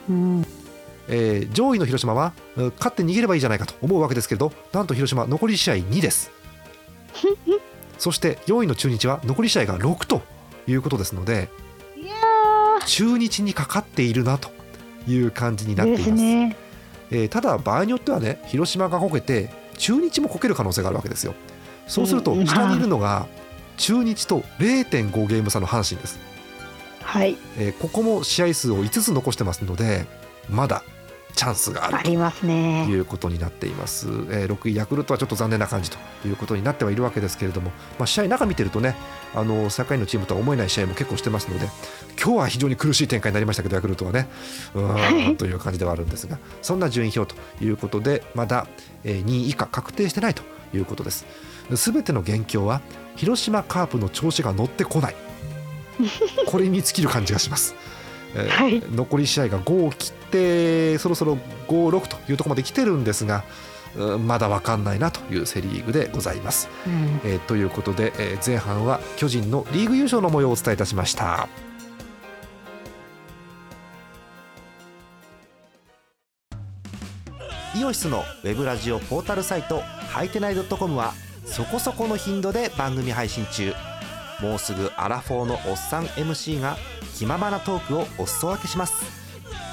[0.09, 0.47] うん、
[1.09, 6.31] えー上位の広島はうん勝って逃げればいいじゃないかと思うわけですけれどなんと広島残り試合2です。
[7.99, 10.23] そして4位の中日は残り試合が6と
[10.66, 11.49] いうことですので
[12.87, 14.51] 中日にかかっているなと
[15.09, 16.11] いう感じになっていでます。
[16.11, 16.57] すね。
[17.11, 21.35] えーただ場合によってはね広島がこけて中日もこける可能性があるわけですよ。
[21.87, 23.27] そうするとうん下にいるのが
[23.77, 26.18] 中日と0.5ゲーム差の阪神です、
[27.03, 30.07] はい、えーここも試合数を5つ残してますので
[30.49, 30.83] まだ
[31.35, 32.87] チャンスがあるありますとね。
[32.87, 38.94] いうことになっています、えー6位ヤクルトはちょっと残念な感じということになってはいるわけですけれども、まあ、試合中見てるとね
[39.35, 41.68] あの境のチームとは思えない試合も結構してますので
[42.23, 44.29] 今日は非常に苦しい展開になりましたけどヤクルトはね。
[44.75, 48.66] うーんという感じではあるんですがそんな順位表ということでまだ
[49.03, 50.42] えー2位以下確定してないと
[50.75, 51.27] いうことです。
[51.77, 52.81] すべての元凶は
[53.16, 55.16] 広島カープの調子が乗ってこない。
[56.47, 57.75] これに尽きる感じがします、
[58.35, 58.83] えーはい。
[58.90, 67.20] 残り試合が5を切ってそろそろ56というところまで来てるんですがうんまだ分かんないなというセ・リーグでございます、うん。
[67.24, 71.48] えーということで、えー前半は巨人のリーグ優勝の模様をお伝えいたしました。
[77.76, 81.12] イオシスのウェブラジオポータルサイトはいてない .com は
[81.44, 83.72] そこそこの頻度で番組配信中。
[84.40, 86.76] もうすぐアラフォーのおっさん MC が
[87.16, 88.94] 気ままなトークをお裾分けします。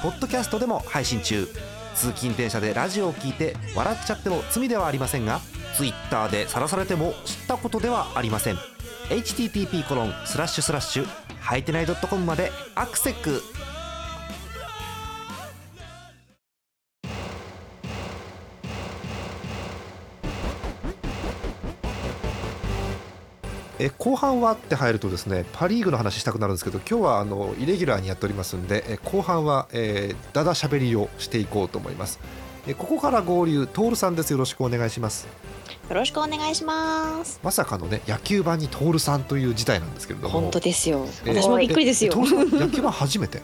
[0.02, 1.46] ポッドキャストでも配信中
[1.94, 5.40] 通勤電車でラジオを聞いて笑っちゃっても罪ではありませんが
[5.76, 8.56] Twitter で晒されても知ったことではありません。
[9.08, 11.06] http コロンスラッシュスラッシュ
[11.40, 13.42] はいてない .com までアクセック
[23.84, 32.20] え後半はって入るとですねパ・リーグの話したくなるんですけど今日はあのイレギュラーにやっておりますんでえ後半は、えー、だだしゃべりをしていこうと思います。
[32.68, 34.30] えここから合流トールさんです。
[34.30, 35.26] よろしくお願いします。
[35.88, 37.40] よろしくお願いします。
[37.42, 40.40] まさかのね野球版にトールさんという事態なんですけれども。
[40.42, 41.04] 本当ですよ。
[41.24, 42.12] えー私もびっくりですよ。
[42.12, 42.14] え。
[42.14, 43.42] トー野球版初めて？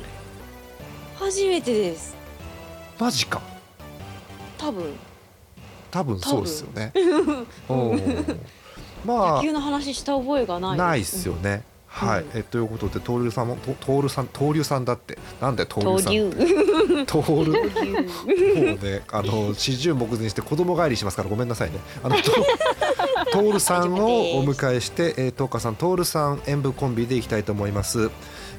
[1.19, 2.15] 初めてです。
[2.97, 3.43] マジか。
[4.57, 4.95] 多分。
[5.91, 6.93] 多分そうですよね。
[7.69, 8.37] おー
[9.05, 10.79] まあ野球の話した覚えがない。
[10.79, 17.07] ないっすよね、はい、えということでトールさんもトトールさんトーリュさんだってなんでトー闘リュさん牛。
[17.07, 18.71] トール闘牛。
[18.71, 21.79] もうね、あの四十目前にして子供帰りしますからごめんなさいね。
[22.03, 22.31] あのト
[23.33, 28.11] トールさんをお迎えして、えー、トーカさん、トールさん演舞コンビでいきたいと思います。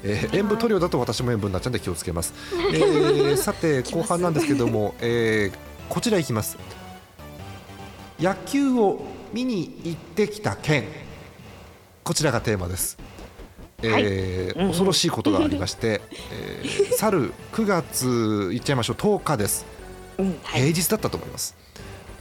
[0.02, 2.34] えー、演舞トリオだと私も演舞になっちゃうんで気をつけます。
[2.72, 6.58] えー、 さて後半なんですけども、えー、こちらいきます。
[8.20, 10.84] 野球を見に行ってきた件、
[12.02, 12.98] こちらがテーマです。
[13.82, 16.00] えー恐ろしいことがありまして、
[16.32, 19.64] えー、去る9月いっちゃいましょう10日です。
[20.18, 20.62] うんはい。
[20.62, 21.54] 平日だったと思います。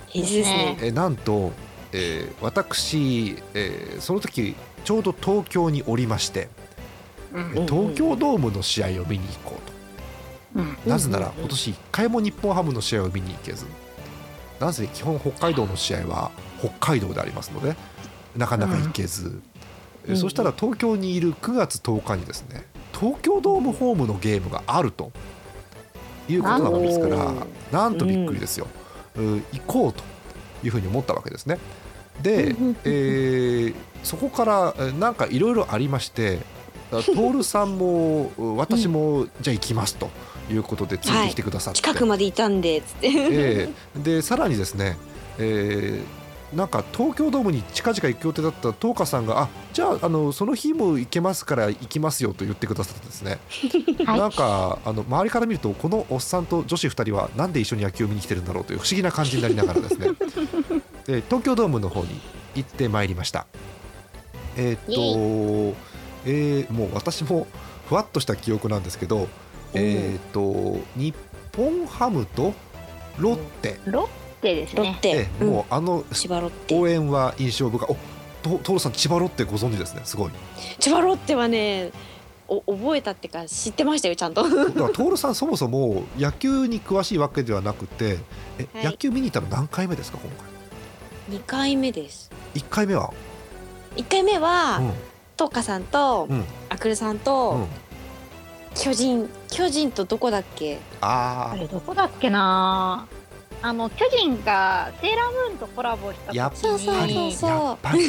[0.08, 0.78] 平日ですね。
[0.82, 1.52] えーなんと、
[1.92, 6.48] えー私、えーその時ちょうど東京におりまして、
[7.68, 9.60] 東京ドームの試合を見に行こ
[10.56, 13.66] うと、うんなぜなら今年1回も日本ハムの試合を見に行けず
[14.60, 17.76] なぜ基本北海道の試合は北海道でありますので
[18.36, 19.42] なかなか行けず、
[20.06, 20.18] えーうん。
[20.18, 25.12] そしたら東京にいる9月10日にですね東京ドームホームのゲームがあると
[26.28, 27.34] いうことなのですから
[27.72, 28.68] なんとびっくりですよ、
[29.16, 29.46] うん。
[29.54, 30.04] 行こうと
[30.64, 31.58] いうふうに思ったわけですね。
[32.22, 36.40] で、えーそこからえーなんかいろいろありまして
[36.92, 40.10] あ徹さんも私もじゃあ行きますと
[40.50, 43.08] いうことでついてきてくださって、近くまでいたんでつって。
[43.08, 44.00] ええ。
[44.00, 44.98] でさらにですね、
[45.38, 46.19] えー
[46.54, 53.40] なんか東京ドームに近々行く予定だった東花さんがあじゃああのその日も行けますから行きますよと言ってくださってですね、
[54.06, 54.20] はい。
[54.20, 60.08] なんかあの周りから見るとこのおっさんと女子2人はなんで一緒に野球を見に来てるんだろうという不思議な感じになりながらですね。
[61.06, 62.20] で東京ドームの方に
[62.56, 63.46] 行ってまいりました。
[64.58, 65.78] えーっと、
[66.26, 67.48] えーもう私も
[67.88, 69.28] ふわっとした記憶なんですけど、
[69.74, 71.14] えーっと日
[71.56, 72.54] 本ハムと
[73.18, 74.08] ロッテ、ロッ
[74.42, 74.84] テですね。
[74.84, 76.80] ロッテもうあの千葉ロッテ。
[76.80, 77.90] 応援は印象深い。
[77.90, 77.96] お
[78.42, 80.02] と徹さん千葉ロッテご存知ですね。
[80.06, 80.32] すごい。
[80.80, 81.92] 千葉ロッテはね、
[82.48, 84.44] お覚えたってか知ってましたよちゃんと。
[84.44, 88.18] だから徹さんそもそも野球に詳しいわけではなくて、
[88.58, 90.32] え、はい野球見に行ったの何回目ですか今
[91.30, 92.30] 二回目です。
[92.30, 92.40] 回。
[92.56, 93.14] 一回目は？
[93.96, 94.94] 一回目は、うん
[95.38, 97.68] トッカさんと、うんアクルさんと、うん。
[98.76, 100.80] 巨人巨人とどこだっけ？
[101.02, 103.08] ああれどこだっけな
[103.62, 108.04] あの巨人がセーラームーンとコラボした時やっそうそうにそうあ、やっぱり。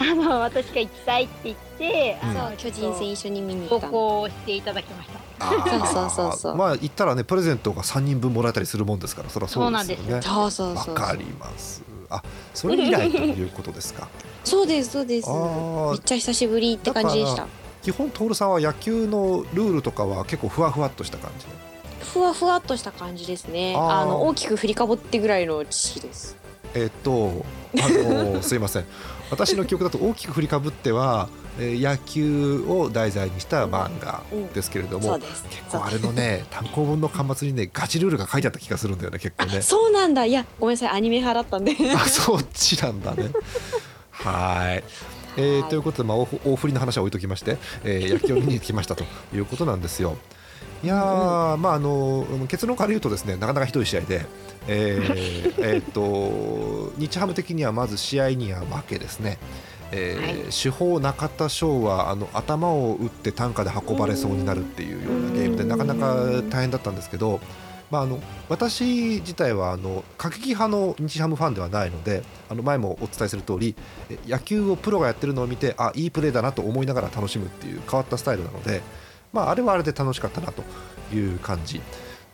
[0.00, 3.92] あの私が行きたいって言って、うんあのそう巨人戦一緒に見に行投ったの。
[3.92, 5.16] 稿していただきました。
[5.38, 10.22] そうそうそうそうまあ言ったらねプレゼントが三人分もらえたりするもんですからそりゃそうですよね。
[10.22, 10.94] そうそうそうそう。
[10.94, 11.82] わかります。
[12.10, 12.22] あ、
[12.54, 14.08] それ以来ということですか？
[14.44, 15.28] そうですそうです。
[15.30, 17.46] めっちゃ久しぶりって感じでした。
[17.82, 21.52] 基本徹さんは野球のルールとかは結構ふわふわっとした感じで。
[22.12, 23.74] ふわふわっとした感じですね。
[23.76, 26.36] あーあの大きく振りかぶってぐらいの知識です。
[26.74, 27.44] えっと、
[27.78, 28.84] あの すいません。
[29.30, 34.22] 私の記憶だと大きく振りかぶっては、えー野球を題材にした漫画
[34.54, 35.44] ですけれども、そうです。
[35.50, 39.62] 結構あれのね 単行本の巻末にねガチルールが書いてあった気がするんだよね結構ね。
[39.62, 40.24] そうなんだ。
[40.26, 41.74] いやごめんなさいアニメ派だったんで。
[41.94, 43.30] あそっちなんだね。
[44.12, 44.84] はい。
[45.38, 50.16] えーはいということで、まあ、大大振りの話は置いときまして、えー野球を見に来ましたということなんですよ。
[50.86, 54.24] いやー、まああの結論から言うとですねなかなかひどい試合で、
[54.68, 59.38] えー えーっと日ハム的にはまず試合には負けですね。
[59.90, 66.14] えー主砲中田翔はあの頭を打って担架で運ばれそうになるっていうようなゲームでなかなか
[66.50, 67.40] 大変だったんですけど、
[67.90, 68.84] まあ、あの私
[69.20, 73.74] 自体はあの過激派の日ハムファンではないのであの前もお伝えする通り
[74.08, 78.82] え野球をプロがやってるのを見てあいいプレーだなと思いながら楽しむっていう変わったスタイルなので、
[79.36, 80.64] まあ、あれはあれで楽しかったなと
[81.14, 81.82] いう感じ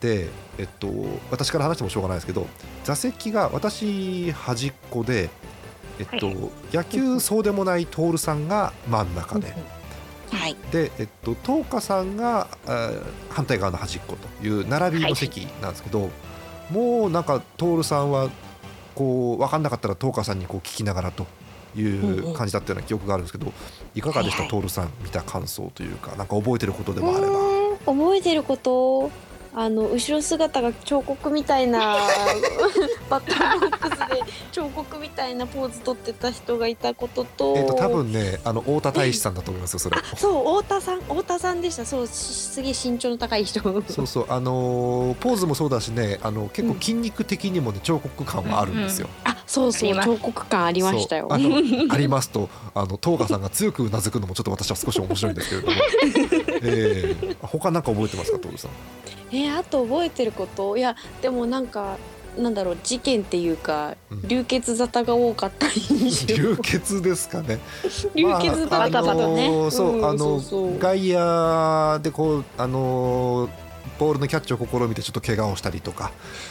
[0.01, 0.88] で、えっと、
[1.33, 2.47] 私から話してもしょうがないですけど
[2.85, 5.29] 座席が私端っこで、
[5.99, 6.37] えっとはい
[6.73, 9.53] 野球そうでもない徹さんが真ん中で。
[10.31, 10.57] はい。
[10.71, 12.49] で、えっと、東花さんが
[13.29, 16.09] 反対側の端っこという並びの席なんですけど、
[16.71, 18.31] もうなんか徹さんは
[18.95, 21.27] こう分かんなかったら東花さんにこう聞きながらと
[21.75, 23.53] いう感じだったような記憶があるんですけど
[23.95, 27.33] いかがでした、徹さん見た感想というかなんか覚えてることでもあれば。
[27.85, 29.11] 覚えてること
[29.55, 31.99] あの後ろ姿が彫刻みたいな
[33.11, 39.99] バッターボックスで彫刻みたいなポーズ取ってた人がいたこととえっと多分ねあの太田大志さんだと思いますよそれ。
[39.99, 41.85] あ そう太田さん太田さんでした。
[41.85, 43.61] そうしすげえ身長の高い人。
[43.61, 49.09] そうそうあのーポーズもそうだしねあの結構筋肉的にもね彫刻感はあるんですよ。
[49.25, 50.09] あそうそうあります。
[50.09, 51.27] 彫刻感ありましたよ。
[51.29, 55.75] そうあのありますとあの東賀さんが強くうなずくのもちょっと私は少し面白いんですけれども、
[56.62, 58.71] えー、他なんか覚えてますか徹さん？
[59.33, 60.77] えーあと覚えてること？
[60.77, 61.97] いやでもなんか
[62.38, 64.29] なんだろう事件っていうか、うん。
[64.29, 67.59] 流血沙汰が多かった印象流血ですかね。
[68.14, 70.40] 流血まあバタバタね、あのーそう、うんあの
[70.79, 71.09] 外
[71.97, 73.51] 野でこうあのー
[73.99, 76.11] ボールのキャッチを試みてちょっと怪我をしたりとか、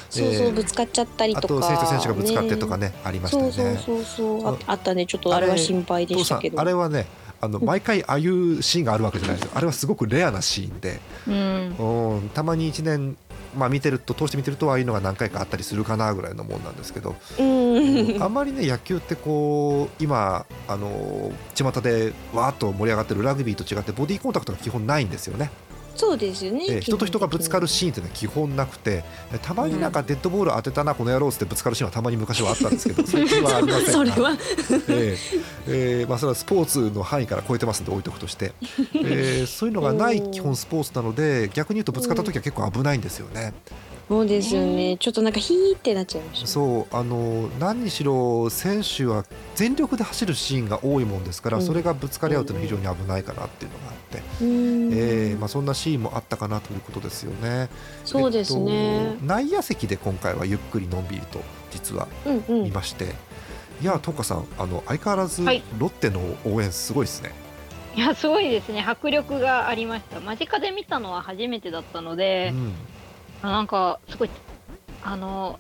[0.10, 1.56] そうそう、えーぶつかっちゃったりとか。
[1.58, 3.82] あと選手と選手がぶつかってとかねありましたよそうね。
[3.84, 4.48] そうそうそう。
[4.48, 4.58] あうん。
[4.68, 5.06] あったね。
[5.08, 6.60] ちょっとあれは心配でしたけど。
[6.62, 7.08] あれはね
[7.42, 9.52] あの毎回ああいうシーンがあるわけじゃないですよ。
[9.56, 12.16] あれはすごくレアなシーンで、うん。
[12.16, 13.18] うん、たまに1年、
[13.58, 18.22] まあ、見てると通して見てるとああいうのが何回かあったりするかなぐらいのもんなんですけど、うん。
[18.22, 18.34] あん。
[18.34, 25.50] まりね野球ってこう今あの巷でわーっと盛り上がってるラグビーと違ってボディーコンタクトが基本ないんですよね。
[25.96, 29.04] そうですよね、えー人と人がぶつかるシーンっていうのは基本なくて
[29.42, 33.92] たまになんかデッドボール当てたなこの野郎ってぶつかるシーンはたまに昔はあったんですけど最近はありませんが。
[33.92, 34.38] それは。
[34.90, 35.18] え
[35.68, 38.54] ええーまあ、それはスポーツの範囲から超えてますんで置いとくとして、
[38.96, 43.54] えーそういうのがない基本スポーツなので逆に言うとぶつかった時は結構危ないんですよね。
[44.10, 44.98] そうですよね。
[44.98, 46.48] ちょっとなんかヒーってなっちゃいました。
[46.48, 49.26] そうあの何にしろ選手は
[49.56, 51.64] 全力で走るシーンが多いもんですから、うん。
[51.66, 57.70] それがぶつかり合うというのは非常に危ないかなっていうのがえーまあ、そんなシーンもあったかなということですよね。
[58.06, 61.40] そうですね、えっと内野席で今回はゆっくりのんびりと
[61.72, 62.64] 実はうんうん。
[62.64, 63.16] 見まして、
[63.82, 65.64] いやトンカさんあの相変わらずはい。
[65.78, 67.32] ロッテの応援すごいですね。
[67.96, 68.82] いやすごいですね。
[68.88, 70.20] 迫力がありました。
[70.20, 72.52] 間近で見たのは初めてだったので。
[72.54, 72.74] う、ん。
[73.44, 74.30] あなんかすごい
[75.04, 75.60] あの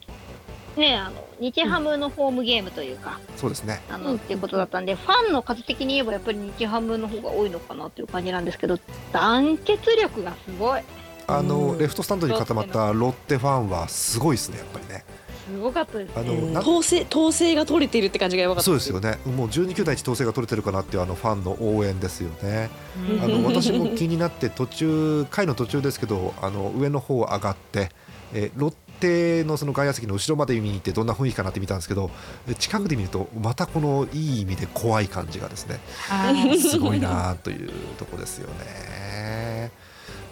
[0.77, 3.82] ねあの日ハムのホームゲームというか、そうですね。
[3.89, 8.77] あうんのっていうことだったんで、ファンの数的に言えばやっぱり日ハムの方が多いのかなっていう感じなんですけど
[9.12, 10.82] 団結力がすごい
[11.27, 15.04] あのうんレフトスタンドに固まったロッテファンはすごいですねやっぱりね。
[15.51, 19.17] すごかったですあの統制統制が取れてるって感じがやばかったそうですよね。
[19.25, 22.69] もう12球団一統制が取れてるかなっていうあのファンの応援ですよね。
[23.10, 27.89] うんあの私も気になって途中回の途中ですけどあの上の方上がって、
[28.34, 32.09] えーロッテのその外野席の後ろまで見に行ってどんな雰囲気かなって見たんですけど
[32.49, 39.71] え近くで見るとまたこのいい意味で怖い感じがですねはいすごいなというとこですよね。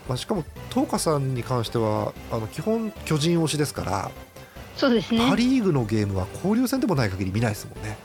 [0.08, 4.12] まあ、しかも東花さんに関してはあの基本巨人推しですから、
[4.76, 7.98] そうですねパ・リーグのゲームは交流戦でもない限り見ないですもんね。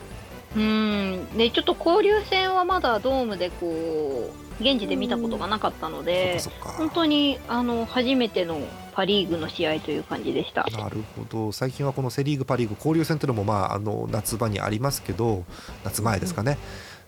[0.55, 8.61] うんでちょっと交流戦はまだドームでこう現地で見たことがなかったので、本当にあの初めての
[8.95, 10.65] パ・リーグの試合という感じでした。
[10.71, 11.53] なるほど。
[11.53, 15.45] 最近はこのセ・リーグ、パ・リーグ交流戦っていうのも、まあ、あの夏場にありますけど
[15.85, 16.59] 夏前ですかね、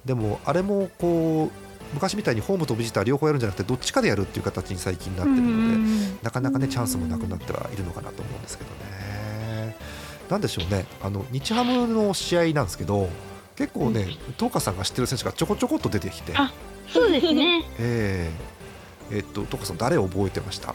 [0.05, 9.77] でもあれもこう昔みたいにホームとビジター両方やるんじゃなくてどっちかでやるっていう形に最近なってるのでなかなかねチャンスもなくなってはいるのかなと思うんですけどね。
[10.29, 10.87] なんでしょうね。
[11.01, 13.09] あの日ハムの試合なんですけど
[13.55, 16.53] 結構ね東花さんが知ってる選手がちょこちょこっと出てきて、あ
[16.89, 17.65] そうですね。
[17.79, 20.75] えーえっと東花さん誰を覚えてました？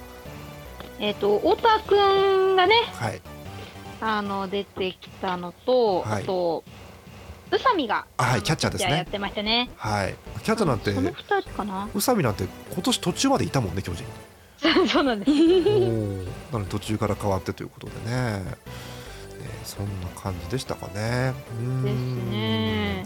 [1.02, 3.22] えっと太田くんがねはい
[4.00, 6.64] あの出てきたのと、はいあと
[7.52, 9.70] 宇佐美があはいキャッチャーですねピやってましたね。
[9.76, 11.90] はいキャッチャーなんてその二人かな？
[11.94, 14.06] 宇佐美なんて今年途中までいたもんね巨人
[14.88, 15.32] そうなんです。
[16.54, 18.56] なので途中から変わってということでね、ね
[19.66, 21.34] そんな感じでしたかね。
[21.84, 21.96] です
[22.30, 23.06] ね。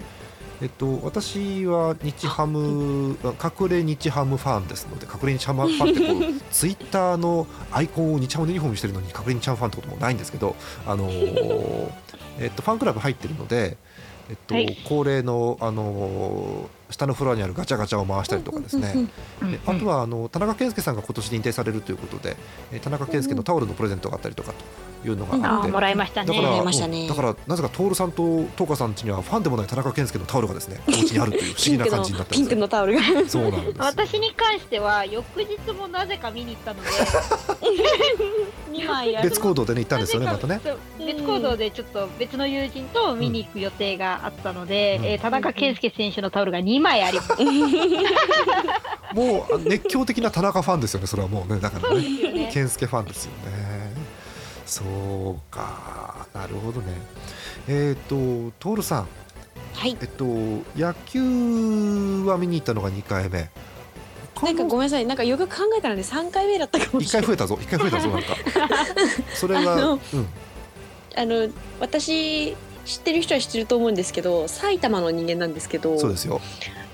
[0.61, 10.55] えっと、私は日ハム隠れ日ハムファンですので隠れ日ハムファンってこう ツイッターのアイコンを日ハムのユニフォームにしてるのに隠れ日ハムファンってこともないんですけど、
[10.87, 11.91] あのー
[12.39, 13.77] えっと、ファンクラブ入ってるので、
[14.29, 14.77] えっとはい。
[14.87, 19.07] 恒例の、あのー下のフロアにあるガチャガチャを回したりとかですね、
[19.41, 22.37] であとはあの田中健介さんが今年で引退されるということで、
[22.71, 24.55] えー田中健介のタオルのプレゼントがあったりとかと
[25.05, 26.27] いうのがあって、もらいましたね。
[26.27, 26.51] だから
[26.87, 33.01] ねうんだからなぜか徹さんと東花さん家にはファンでもない田中健介のタオルがですね お家にあるという不思議な感じになってピンクのタオルが。
[33.27, 36.89] そうなんです私に関しては翌日もなぜか見に行ったので。
[38.71, 39.29] 2枚ある。
[39.29, 40.59] 別行動でね行ったんですよねまたね。
[40.99, 45.05] 別行動でちょっと別の友人と見に行く予定があったので、うん。
[45.05, 47.35] えー田中健介選手のタオルが2枚あります。
[49.13, 51.59] もう熱狂的な田中ファンですよねそれはもうね。
[51.59, 52.01] だからね。
[52.33, 52.51] ね。
[52.53, 53.54] 健介ファンですよね
[54.65, 56.27] そうか。
[56.33, 56.93] なるほどね。
[57.67, 59.07] えっ、と徹さん。
[59.73, 59.97] はい。
[60.01, 60.25] えっと
[60.75, 61.21] 野球
[62.25, 63.49] は見に行ったのが2回目。
[64.43, 65.05] なんかごめんなさい。
[65.05, 67.27] なんかよく考えたらね3回目だったかも1しれない。
[67.27, 67.55] 回増えたぞ。
[67.55, 68.35] 1回増えたぞなんか。
[69.33, 70.27] それがあのうん。
[71.17, 71.47] あの
[71.79, 72.55] 私
[72.85, 76.41] 知ってる人は知ってると思うんですけど埼玉の人間なんですけどそうですよ。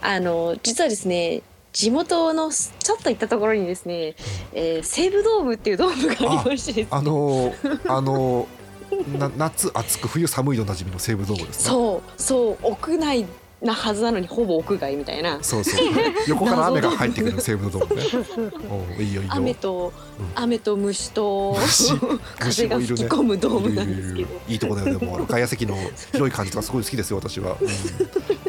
[0.01, 1.41] あの実はですね
[1.73, 4.15] 地元のちょっと行ったところにですね、
[4.53, 6.87] えー西武ドームっていうドームがありましてね。
[6.91, 11.63] あのーあのーな夏暑く冬寒いのおなじみの西武ドームですね。
[11.63, 13.25] そうそう屋内
[13.61, 15.41] なはずなのにほぼ屋外みたいな。
[15.41, 15.85] そうそう。
[16.27, 18.57] 横から雨が入ってくる西武ドームね。
[18.69, 19.33] おういいよいいよ。
[19.33, 20.43] 雨と、うん。
[20.43, 21.97] 雨と虫と虫
[22.37, 24.29] 風が吹き込むドームなんですけど。
[24.49, 25.77] いいとこだよでもあの外野席の
[26.11, 27.67] 広い感じとかすごい好きですよ私は、うん。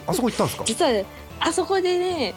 [0.09, 0.65] あそこ行ったんですか？
[0.67, 1.05] 実は
[1.39, 2.35] あそこでね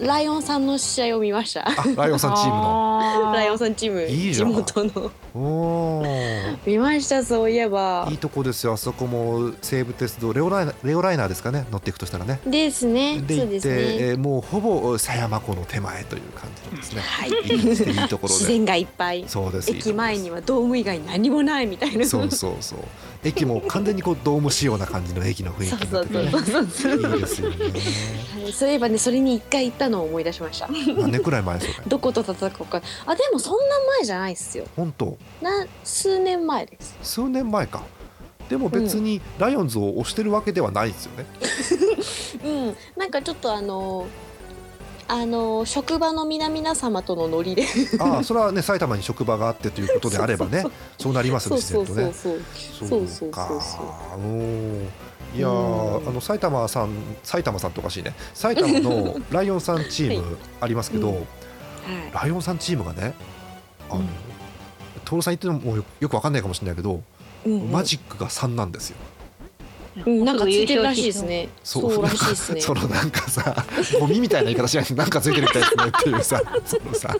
[0.00, 1.68] ライオンさんの試合を見ました。
[1.68, 3.26] あライオンさんチームの。
[3.26, 4.52] の ライオンさんチーム地いいじゃん。
[4.52, 4.90] 元の。
[5.34, 6.56] おー。
[6.66, 8.08] 見ましたそういえば。
[8.10, 8.72] いいとこですよ。
[8.72, 11.64] あそこも西武鉄道レオライナレオライナーですかね？
[11.70, 12.40] 乗っていくとしたらね。
[12.44, 13.20] ですね。
[13.20, 13.74] で行って、そうですね。
[13.76, 17.00] えーもうほぼ狭山湖の手前という感じのですね。
[17.02, 17.28] はい。
[17.30, 18.34] いいですねいいところで。
[18.40, 19.24] 自然がいっぱい。
[19.28, 19.70] そうです。
[19.70, 22.04] 駅前にはドーム以外何もないみたいな。
[22.06, 22.78] そうそうそう
[23.24, 25.86] 駅も完全にこうドーム仕様な感じの駅の雰囲気で
[27.26, 27.56] すよね。
[27.64, 30.68] はいそういえばねそれに一回行ったのを思い出しました。
[30.68, 31.72] 何年くらい前それ？
[31.88, 34.66] どこと戦うかあでもそんな前じゃないっすよ。
[34.76, 35.16] 本当。
[35.40, 36.96] な数年前です。
[37.02, 37.82] 数年前か。
[38.48, 41.24] でも別にライオンズを推してるわけではないですよね、
[42.44, 42.76] うん。
[42.96, 44.06] なんかちょっとあの
[45.06, 47.66] あの職場の皆々様とのノリで。
[47.98, 50.64] ああそれはね埼玉に職場があってということであればね
[50.98, 52.12] そうなりますよそう自然とね。
[52.14, 52.40] そう
[52.88, 53.30] そうそう
[55.36, 55.96] いやうん。
[55.98, 56.90] ーあの埼玉さん
[57.22, 58.14] 埼玉さんとおかしいね。
[58.32, 61.14] 埼玉の ライオンさんチームありますけど、うん。
[61.16, 61.22] は
[62.14, 63.14] ライオンさんチームがね
[63.90, 64.08] あの、うん。
[65.04, 67.02] 徹さん言ってるのもよよくわかんないかもしれないけど、
[67.46, 67.72] い、うんうん。
[67.72, 68.96] マジックが3なんですよ。
[70.06, 71.48] うん、なんかついてるらしいですね。
[71.62, 72.60] そうらしいですね。
[72.62, 73.64] そのなんかさ
[74.00, 77.16] ゴミみたいな言い方しないでなんかついてるみたいですねっていうさ そのさ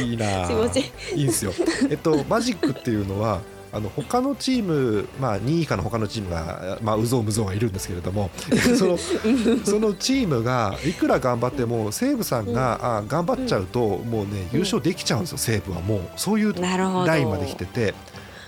[0.00, 0.82] いいなあすいません。
[0.84, 1.52] いいんですよ。
[1.90, 3.40] えっとマジックっていうのは
[3.72, 8.30] あの他のチーム、まあ、2位以下の他のチームが、まあ、うぞうむぞうはいるんですけれども
[8.78, 16.54] そのそのチームがいくら頑張っても西武さんが、あ頑張っちゃうと、もうね優勝できちゃうんですよ西武はもうそういう。
[16.54, 17.94] ラインまで来てて。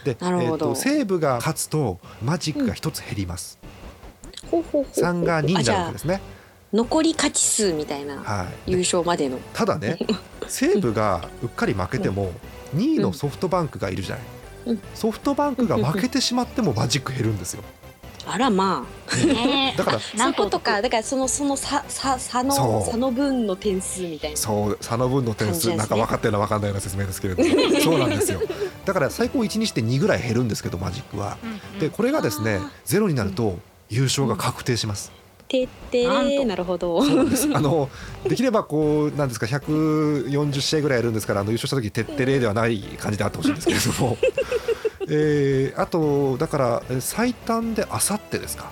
[0.05, 0.73] で、るほど。
[0.73, 3.59] っと西武が勝つとマジックが1つ減ります、
[4.51, 6.21] ほうほうほう3が2になるわけですね。
[6.73, 9.39] 残り勝ち数みたいなはい、優勝までの。
[9.53, 9.99] ただね
[10.47, 12.33] 西武がうっかり負けても
[12.77, 14.25] 2位のソフトバンクがいるじゃない、
[14.67, 14.83] うん。
[14.95, 17.63] ソフトバンクが負けてしまってもマジック減るんですよ
[18.33, 18.87] あらま
[19.27, 19.75] ね。
[19.77, 20.01] だからあ。
[20.01, 20.83] そういうことか。
[20.83, 24.37] だからそのその差差差の差の分の点数みたいな。
[24.37, 24.79] そう。
[24.81, 27.49] 差の分の点数、なんか分かってるの分かんないような説明ですけれども。
[27.81, 28.41] そうなんですよ。
[28.85, 31.37] だから最高1にして2ぐらい減るんですけどマジックは。
[31.79, 33.59] でこれがですねあゼロになると
[33.89, 35.13] 優勝が確定します、
[35.51, 37.03] てってなるほど。
[37.03, 37.49] そうなんです。
[37.53, 37.91] あの
[38.25, 44.17] できればこうなんですか140試合ぐらいやるんですからあの優勝した時てってれではない感じであってほしいんですけれども、
[45.11, 48.71] えーあとだからえー最短であさってですか？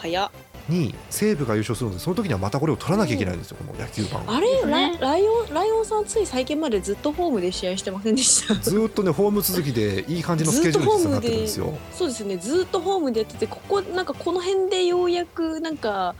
[0.00, 0.30] 早っ。
[0.68, 4.30] に西武が優勝するのでその時にはまたこれを取らなきゃいけないんですよ、この野球盤を。
[4.32, 4.96] あれ、ね。
[5.00, 8.54] ラライオンライオンさんつい最近までずっとホームで試合してませんでした？
[8.54, 11.76] ずーっとねホーム続きでいい感じのスケジュールになってるんですよ。
[11.92, 16.14] そうですねずっとホームでやっててここなんかこの辺でようやくなんか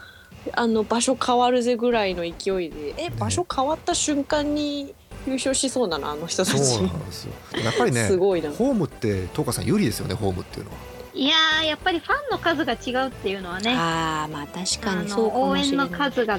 [0.54, 2.94] あの場所変わるぜぐらいの勢いで。
[2.98, 4.92] え場所変わった瞬間に
[5.26, 7.32] 優勝しそうだなあの人たちそうなんですよ。
[7.64, 10.76] やっぱりね すごいなホームって東川さん有利ですよねホームっていうのは。
[11.14, 13.74] いやーやっぱりファンの数が違うっていうのはね。
[13.76, 15.86] あーまあ確かあにそうかもしれない。
[15.86, 16.38] 援の数が違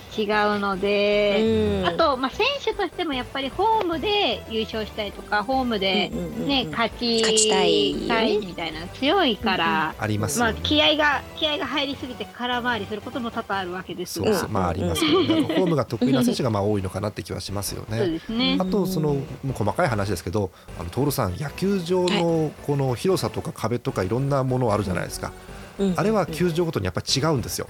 [0.58, 1.88] うので、うん。
[1.88, 6.48] あと、まあ、選手としてもやっぱりホームで優勝したいとかホームで、うんうんうんうん。
[6.48, 7.94] ね勝ち勝ちたい
[8.40, 10.54] みたいな強いから、ありますよね。
[10.54, 14.26] まあ、気合が気合が入りすぎて空回りすることも多々あるわけですが。
[14.28, 14.50] そうそう。
[14.50, 18.08] まあありますけど、ね、 ホームが得意な選手がまあ多いのかなって気はしますよそうね。
[18.08, 18.58] ですね。
[18.60, 20.50] あとそのもう細かい話ですけど、
[20.80, 25.32] あの徹さん野球場のこの広さとか壁とかいろんなものあるじゃないですか。
[25.80, 25.94] うん。
[25.98, 27.68] あれは球場ごとにやっぱり違うんですよ。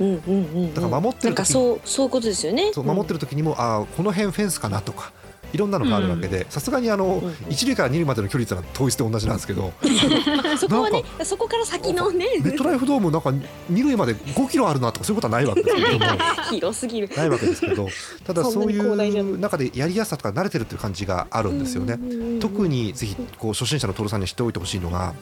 [0.00, 0.74] うんうんうんうん。
[0.74, 2.70] だから守ってる時そうそういうことですよね。
[2.72, 5.12] そう守ってる時にも、ああこの辺フェンスかなとか。
[5.52, 9.86] いろんなのがあるわけで、さすがにあの、一塁から二塁までの距離っていうのは統一で同じなんですけど、う
[10.54, 12.26] んそこはねなそこから先のね。
[12.42, 13.32] メットライフドームなんか
[13.68, 16.06] 二塁まで5キロあるなとかそういうことはないわけですけれども。
[16.50, 17.88] 広すぎるないわけですけど。
[18.26, 21.98] ただそそういう中でやりやすさとか慣れてるっていう感じがあるんですよね。
[22.40, 25.14] 特にぜひこう初心者のトロさんに知っておいてほしいのが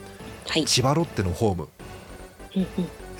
[0.47, 0.65] はい。
[0.65, 1.67] 千葉ロッテのホーム、
[2.55, 2.67] うんうん。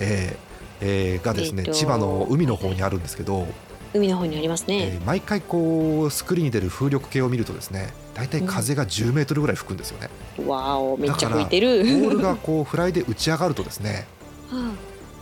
[0.00, 0.48] えー
[0.80, 1.74] えーがですね、えーと。
[1.74, 3.46] 千葉の海の方にあるんですけど、
[3.94, 10.10] 海の方にありますえねー毎回こうスクリーンに出る風力計を見るとですね大体風が10メートルぐらい吹くんですよね。
[10.46, 14.06] わおめっちゃ吹いてボるールがこうフライで打ち上がるとですね
[14.50, 14.72] は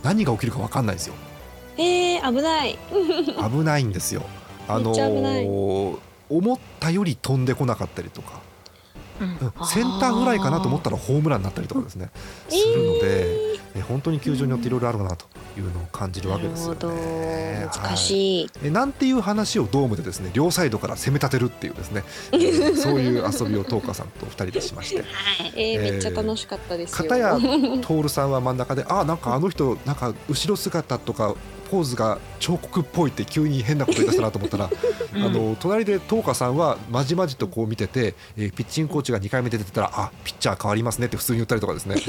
[0.03, 1.13] 何が起きるか分かんないんですよ。
[1.77, 2.77] えー、危ない。
[3.51, 4.23] 危ないんですよ。
[4.67, 5.97] あのー
[6.29, 8.46] 思ったより飛んでこなかったりとか、うんうん
[9.65, 12.09] センターフライかなと思ったらホームランになったりとかですね
[12.49, 15.25] するので、え本当に球場によっていろいろあるなと
[15.57, 16.79] いうのを感じるわけですよね。
[16.79, 16.89] ど。
[16.89, 18.49] 難しい。
[18.63, 22.03] えなんていう話をドームでですね両サイドから攻め立てるっていうですね、
[22.33, 25.05] えーそういう遊びを東花さんと二人でしましてはい
[25.55, 26.97] えー、えーめっちゃ楽しかったですよ。
[26.97, 27.37] 片や
[27.81, 31.35] 徹さんは真ん中であなんかあの人なんか後ろ姿とか
[31.69, 34.69] ポーズが彫刻っぽいって急に変なこと言い出したなと思ったら、
[35.15, 41.95] う んあの隣で東花さんはまじまじとこう見てて、えーピッチングコーチが2回目で出てたらあピッチャー変わりますねって普通に言ったりとかですね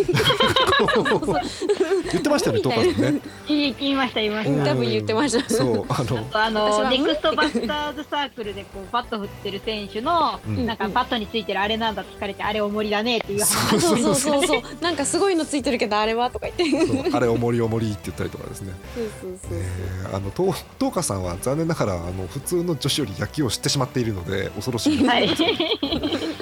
[2.11, 3.21] 言ってましたよね東花さんね。
[3.47, 5.51] 言いました言いました多分言ってました。
[5.55, 14.63] そうあのあのネクストバッターズサークルでこうバット振ってる選手の、うんなんかバットについてるあれなんだって聞かれてあれ重りだねっていう話そうそうそうそう。
[14.81, 17.11] なんかすごいのついてるけどあれはとか言って。
[17.17, 18.73] あれおもりおもりって言ったりとかですね。
[18.95, 19.59] そうそうそう。
[19.59, 25.29] えーあの東東花さんは残念ながらあの普通の女子より野球を知ってしまっているので恐ろしいんですはい。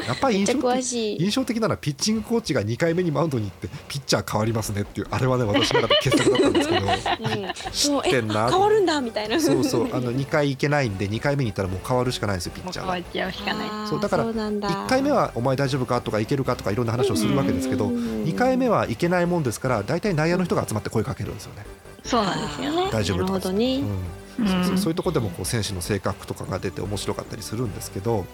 [0.06, 0.74] やっぱり印象。
[1.18, 6.86] 印象的なのはピッチングコーチが2回目にマウンドに行ってピッチャー変わりますねっていうあれはね私の中で傑作だったんですけど。
[6.86, 7.52] うん。
[7.72, 8.50] そうえ知ってんな。
[8.50, 9.38] 変わるんだみたいな。
[9.38, 9.94] そうそう。
[9.94, 13.68] あの2回行けないんで2回目に行ったらもう変わるしかないんですよピッチャー変わっちゃうしかない。
[13.88, 14.68] そうだからそうなんだ。
[14.70, 16.00] 1回目はお前大丈夫か？
[16.00, 16.56] とかいけるか？
[16.56, 21.64] とかいろんな話をするわけですけど2回目はいけないもんですから大体内野の人が集まって声かけるんですよね、
[22.06, 22.88] そうなんですよね。
[22.90, 23.76] 大丈夫とかなるほどね。
[23.76, 23.88] うん。
[23.88, 23.96] うん
[24.36, 28.26] そうそうそういうところでもこう選手の性格とかが出て面白かったりするんですけど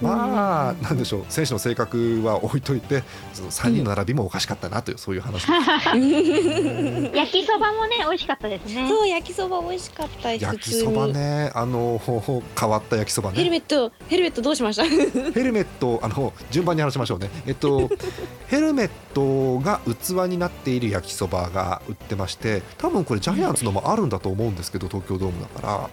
[0.00, 5.46] まあなんでしょう選手の性格は置いといてその3人の並びもおかしかったなというそういう話
[7.14, 10.44] 焼きそばもね美味しかったですねそう焼きそば美味しかったです。
[10.44, 12.00] 焼きそばねあの
[12.58, 13.50] 変わった焼きそば普通に。
[13.50, 14.84] ヘルねメットヘルメットどうしました？
[14.84, 17.88] ヘルメットあの順番に話しましょうねえっと
[18.48, 25.90] ヘルメットが器になっている焼きそばが売ってまして多分これジャイアンツのもあるんだと思うんですけど東京ドームだから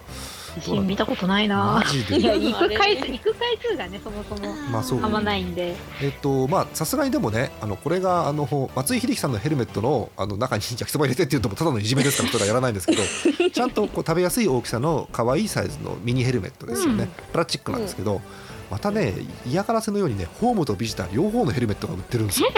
[0.60, 1.82] 私見たことないな。
[1.84, 2.18] マジで？
[2.18, 4.52] いや行く回数行く回数がねそもそも。
[4.70, 5.02] まあそう。
[5.02, 5.74] あんまないんで。
[6.02, 13.02] えっとまあさすがにでもねあのこれがあの松井秀喜さんのヘルメットのあの中に焼きそば入れてっていうともうただのいじめですからそれはやらないんですけど
[13.50, 17.10] ちゃんとこう食べやすい大きさの可愛いサイズのミニヘルメットですよね、うん。
[17.32, 18.20] プラスチックなんですけど、
[18.70, 19.14] またね
[19.46, 22.48] 嫌がらせのようにねホームとビジター両方のヘルメットが売ってるんですよ。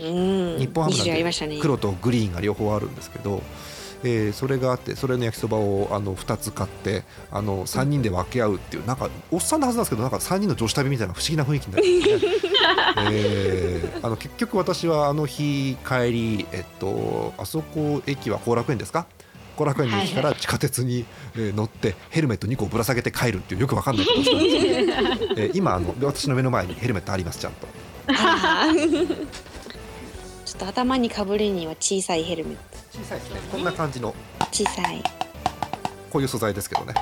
[0.00, 0.58] うん。
[0.58, 1.58] 日本ハムなん二種ありてましたね。
[1.60, 3.42] 黒とグリーンが両方あるんですけど、
[4.02, 12.32] えーそれがあってそれの焼きそばをあの2つ買ってあの3人で分け合うっていうなんかおっさんのはずなんですけどなんか3人の女子旅みたいな不思議な雰囲気になるんですね。
[13.12, 19.06] えーあの結局私はあの日帰り、えっと、あそこ駅は後楽園ですか？
[19.56, 21.04] 後楽園の駅から地下鉄に、
[21.36, 27.66] え乗ってヘルメット2個ぶら下げて帰るっていうよくわかんないことをしたんですけど、えー今あの私の目の前にヘルメットありますちゃんと。
[30.46, 32.56] ちょっと頭にかぶるには小さいヘルメッ
[32.90, 34.46] 小さいですねこんな感じのト。
[34.52, 35.02] 小さい。
[36.10, 36.94] こういう素材ですけどね。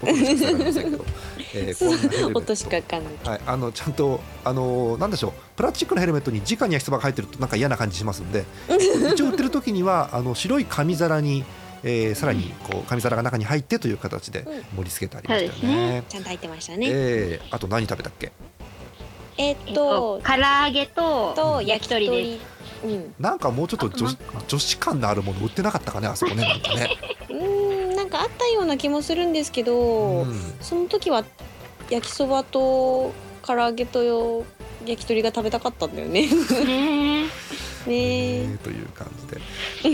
[0.00, 1.04] ほとんどしか伝わりませんけど、
[1.54, 3.14] えー音しかわかんない。
[3.24, 8.44] はい、あのちゃんとあのなんでしょうプラスチックのヘルメットに直に焼きそばが入ってるとなんか嫌な感じしますんで
[9.12, 11.44] 一応売ってる時にはあの白い紙皿に、
[11.82, 16.02] えーさらにこう紙皿が中に入ってという形でうん盛り付けてありましたよそうですね。
[16.08, 16.86] ちゃんと入ってましたね。
[16.90, 18.32] えーあと何食べたっけ？
[19.38, 22.55] えっえっとと唐揚げとと焼き鳥ですす。
[22.84, 23.14] うん。
[23.18, 24.16] なんかもうちょっと女子
[24.48, 26.88] 女子感のあるもの売ってなかったかねあそこねなんかね。
[27.30, 31.24] うーんなんかあったような気もするんですけど、うんその時は
[31.90, 33.12] 焼きそばと
[33.42, 34.44] 唐揚げと
[34.84, 36.22] 焼き鳥が食べたかったんだよね。
[36.22, 36.28] ね
[37.26, 37.28] ね
[37.88, 38.44] ええ。
[38.44, 39.40] ーという感じで、
[39.84, 39.88] え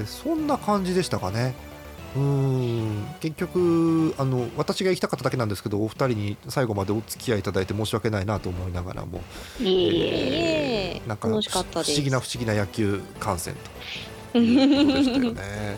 [0.00, 1.54] ーそんな感じでしたかね。
[2.14, 3.14] うーん。
[3.20, 9.20] 結局あの私が行きたかっただけなんですけどお二人に最後までお付き合いいただいて申し訳ないなと思いながらも
[9.60, 11.02] いえいえいえ。
[11.06, 11.92] なんか楽しかったです。
[11.92, 13.70] 不思議な不思議な野球観戦と
[14.38, 15.76] いうこと でしたよね。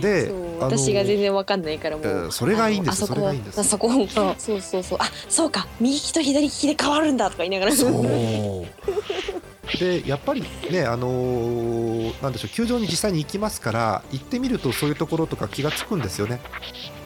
[0.00, 3.90] で私が全然わかんないからもう、えーそれがいいんですそれがいいんですあそこ。
[3.90, 4.34] そう。
[4.38, 4.98] そうそうそう。
[5.00, 5.66] あそうか。
[5.80, 7.72] 右利きと左利きで変わるんだとか言いながら。
[7.76, 9.78] そう。
[9.78, 12.54] でやっぱりね、あのーなんでしょう。
[12.54, 16.40] 球場に実際に行きますから行ってみるとそういうところとか気がつくんですよね。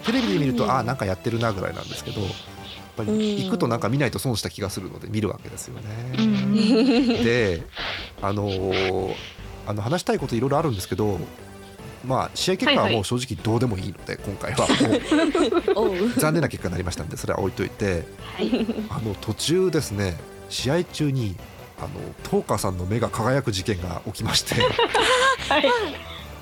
[0.05, 0.71] テレビで見ると、うん。
[0.71, 2.31] ああなんかやってるなぐらいなんですけどやっ
[2.97, 3.45] ぱりうん。
[3.45, 6.25] 行くとなんか見ないと損した気がするので見るわけですようね。
[6.25, 7.25] ん。
[7.25, 7.63] で、
[8.23, 9.15] あのー
[9.67, 11.19] あの話したいこといろいろあるんですけど、
[12.05, 14.67] まあ、試合結果はもう正直どうでもいいので、今回は。
[15.75, 16.11] もう。
[16.19, 18.07] 残念な結果になりましたんでそれは置いといて
[18.37, 18.67] はい。
[18.89, 20.17] あの途中ですね
[20.49, 21.37] 試合中に
[21.79, 21.89] あの
[22.31, 24.55] 東花さんの目が輝く事件が起きまして。
[24.55, 25.67] はい。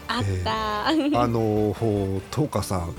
[0.07, 0.89] あった、
[1.23, 2.95] あのほう東花さん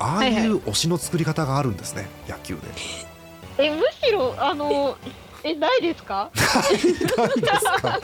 [0.00, 2.60] ああいう推しの作り方があるんですね野球で。
[3.58, 4.96] えむしろあの
[5.44, 6.30] えないですか？
[6.34, 8.00] ないですか？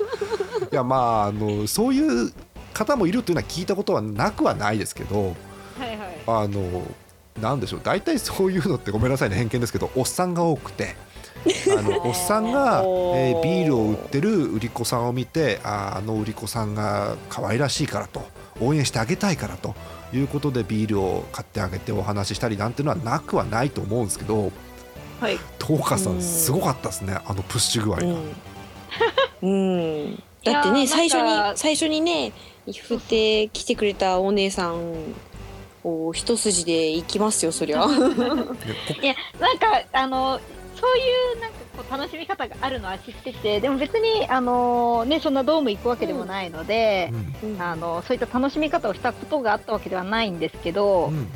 [0.70, 2.32] いやまああのそういう
[2.72, 5.34] 方もいるというのは聞いたことはなくはないですけど
[5.78, 5.98] はいはい。
[6.26, 6.82] あの
[7.40, 10.94] なんでしょう大体そういうのってごめんなさいね偏見ですけどおっさんが多くて。
[11.78, 18.24] あの おっさんが、えービールを売ってる売り子さんを見てあーあの売り子さんが可愛らしいからと
[18.60, 19.74] 応援してあげたいからと
[20.12, 24.50] いうことでビールを買ってあげてお話ししたりなんていうのはなくはないと思うんですけど
[25.20, 25.38] はい。
[25.64, 28.02] 東花さうんんすごかったですねあのプッシュ具合が。
[28.04, 28.34] うん、
[29.42, 32.32] うん、だってね最初に最初にね
[32.72, 35.14] 振って来てくれたお姉さん
[35.84, 37.84] を一筋で行きますよそりゃ。
[37.86, 40.40] いやなんかあの
[40.74, 47.12] そういうなんかこう楽しみ方があるのは知っててでも別にあのねそんなドーム行くわけでもないので
[47.42, 47.62] う、ん。
[47.62, 51.28] あのそういった楽しみ方をしたことがあったわけではないんですけど、うん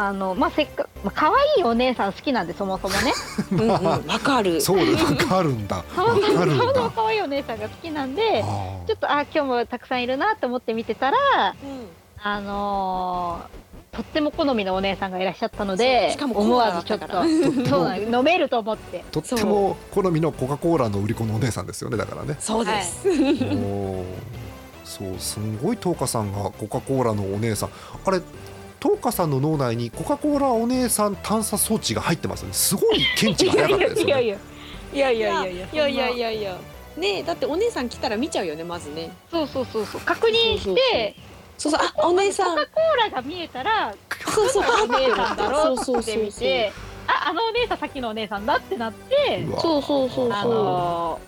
[0.00, 3.12] あのまあせっかまあ可愛いお姉さん好きなんでそもそもね。
[3.50, 3.68] うんうん。
[3.68, 4.60] うんわかる。
[4.60, 5.78] そうでわかるんだ。
[5.96, 6.90] わかるんそもそもだ。
[6.94, 11.16] 可愛いお姉さんが好きなんであちょっとあ今日もたくさんいるなと思って見てたら
[11.60, 11.88] うん。
[12.22, 13.58] あのー
[13.90, 17.24] とっても好みのお姉さんがいらっしゃったのでしかもコー思ラだっわずちょっとたから
[17.68, 19.04] そうなん飲めると思って。
[19.10, 22.36] とっても好みのコカ・コーラの売り子のお姉さんですよねだからね。
[22.38, 23.08] そうです。
[23.08, 24.04] おー。
[24.84, 27.70] そうすんごい東花さんがコカ・コーラのお姉さん。
[28.04, 28.20] あれ
[28.80, 32.52] 東花さんの脳内にコカ・コーラお姉さん探査装置が入ってますね。
[32.52, 34.04] すごい検知が早かったですね。
[34.06, 34.38] いやいや
[34.92, 35.68] いやいや。
[35.72, 36.56] いやいやいや
[36.96, 39.10] ねだってお姉さん来たら見ちゃうよねまずね。
[39.30, 40.00] そうそうそうそう。
[40.02, 41.16] 確認して。
[41.56, 41.80] そうそう。
[41.82, 42.56] あお姉さん。
[42.56, 43.94] コカ・コーラが見えたら
[44.28, 46.72] そうそうお姉さんだろって見て。
[47.08, 49.46] ああのお姉さんさっきのお姉さんだってなって。
[49.60, 51.20] そうそうそうあの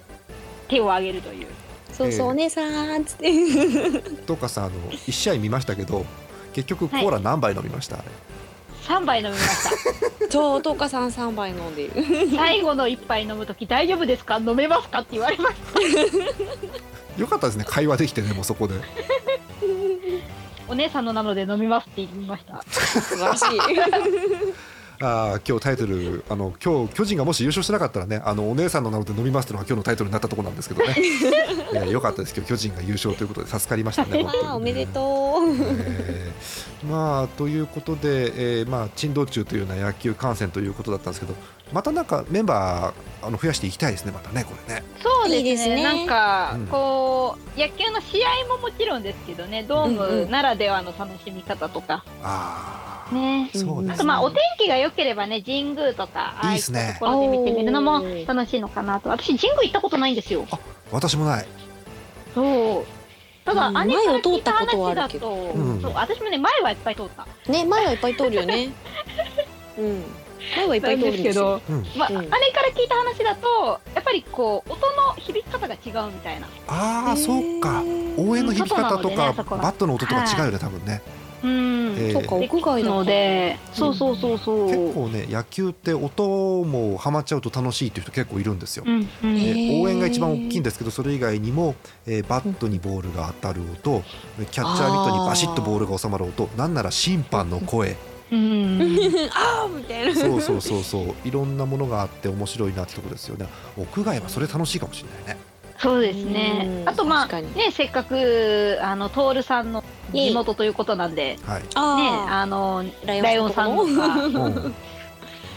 [0.69, 1.47] ー、手を挙げるという。
[1.93, 4.13] そうそう、えー、お姉さんっつって。
[4.27, 6.07] とかさあの1試合見ましたけど
[6.53, 8.05] 結局コーラ何杯飲みました、あれ
[8.87, 10.31] 3杯飲みました。
[10.31, 11.93] そうとうかさん三杯飲んでる。
[12.37, 14.39] 最後の1杯飲む時大丈夫ですか？
[14.39, 15.01] 飲めますか？
[15.01, 15.57] って言われまし
[17.21, 17.65] よかったですね。
[17.67, 18.75] 会話できてねもうそこで。
[18.79, 18.85] た
[20.69, 22.63] お姉さんのなので飲みますって言いました。
[22.71, 23.59] 素晴らしい
[25.03, 30.95] あー今日タイトルあの今日巨人がもし優勝してなかったらねあのお姉さんの名で飲みますっていうのが今日のタイトルになったところなんですけどね。
[31.73, 32.35] いやよかったです。
[32.37, 34.29] 今日巨人が優勝ということで助かりましたねね。
[34.53, 35.49] おめでとう。
[35.53, 41.35] えーまあということで、えーまあ珍道中というような野球観戦ということだったんですけど
[41.73, 44.83] またなんかメンバーあの増やしていきたいですねまたねこれね。
[45.03, 45.83] そうですね。
[45.83, 46.67] なんか、うん。
[46.67, 50.25] こう野球の試合ももちろんですけどねドーうんうん。
[50.25, 53.51] ムならではの楽しみ方とか、ああ、ね。
[53.55, 53.93] そうですね。
[53.95, 60.47] あとまあお天気が良ければね神宮とかいいっすねああいったところで見てみるのも楽しいのかなと私神宮行ったことないんですよ。
[60.91, 61.47] 私もない。
[62.35, 63.01] そう。
[63.45, 65.29] ただ、うん姉から聞いた前を通ったことは話だあるけど。
[65.29, 65.81] と、うん。
[65.81, 67.27] そう私もね前はいっぱい通った。
[67.51, 68.71] ね前はいっぱい通るよね。
[69.79, 70.05] うん。
[70.57, 72.17] 前はいっぱないん通るんですよですけど、うん、まあうん。
[72.17, 72.41] 姉から
[72.75, 76.47] 聞いた話だとやっぱりこう音の響き方が違うみたいな。
[76.69, 77.83] ああそうか
[78.17, 81.03] 応援の響き方とか、ねバットの音とか違うよね多分ね、
[81.43, 82.13] うん、えー。
[82.13, 84.67] そうか屋外だのでそうそうそうそう。
[84.67, 89.37] 結構ね野球って音もハマっちゃうと楽しいっていう人結構いるんですよ、うんうん。
[89.37, 89.79] えへー。
[89.79, 91.75] ー応援が一番大きいんですけどそれ以外にも、
[92.07, 94.03] えーバットにボールが当たる音
[94.39, 97.97] キャッチャーミットにバシッとボールが収まる音なんなら審判の声。
[98.31, 98.97] うん。
[99.35, 100.15] あーみたいな。
[100.15, 101.15] そうそうそうそう。
[101.25, 103.47] いろんなものがあって面白いなってとこですよね。
[103.77, 105.50] 屋外はそれ楽しいかもしれないね
[105.81, 106.83] そうですね。
[106.83, 106.89] うん。
[106.89, 113.91] あとまあねせっかくあの徹さんの地元ということなんではい、ねああのーライオンさんのか。
[113.91, 114.75] うん。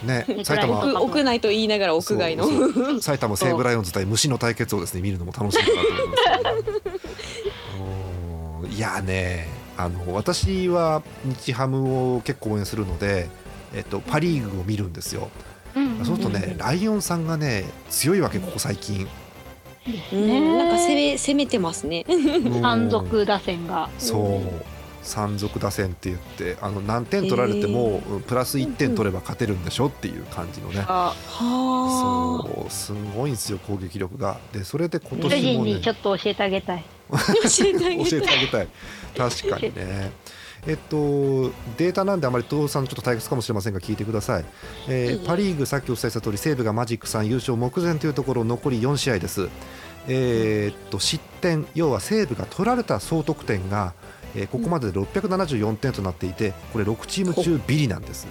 [0.06, 0.86] ねね 埼玉。
[0.86, 2.48] 屋屋内と言いながら屋外の。
[3.02, 6.82] 埼玉西武ライオンズ対虫の対決をですね見るのも楽しいかなと思います。
[6.84, 11.02] けどおーいやねあの私は
[11.44, 13.28] 日ハムを結構応援するので、
[13.76, 15.30] えっと、パ・リーグを見るんですよ。
[15.76, 19.08] うんそうするとね、うんライオンさんがね強いわけここ最近。
[20.14, 20.58] うん。
[20.58, 22.06] なんか攻め攻めてますね。
[22.62, 23.90] 山賊打線が。
[23.98, 24.74] そう。
[25.04, 30.86] 山賊打線って言ってあの何点取られても、プラス1点取れば勝てるんでしょっていう感じのね。
[30.88, 32.72] あはそう。
[32.72, 34.38] すごいんですよ攻撃力が。
[34.54, 35.72] でそれで今巨年もね。
[35.72, 36.86] 人にちょっと教えてあげたい。
[37.12, 38.68] あ 教えてあげたい。
[39.18, 40.12] 確かにね
[40.68, 44.46] えっとデータなんであまり東さんちょっと退屈かもしれませんが聞いてください、
[44.88, 49.50] えーパ・リーグさっきお伝えした通り西武がマジック3優勝目前というところ残り4試合です。
[50.08, 53.94] えーっと失点要は西武が取られた総得点が、
[54.36, 58.28] えーここまでで674点となっていてこれ6チーム中ビリなんです。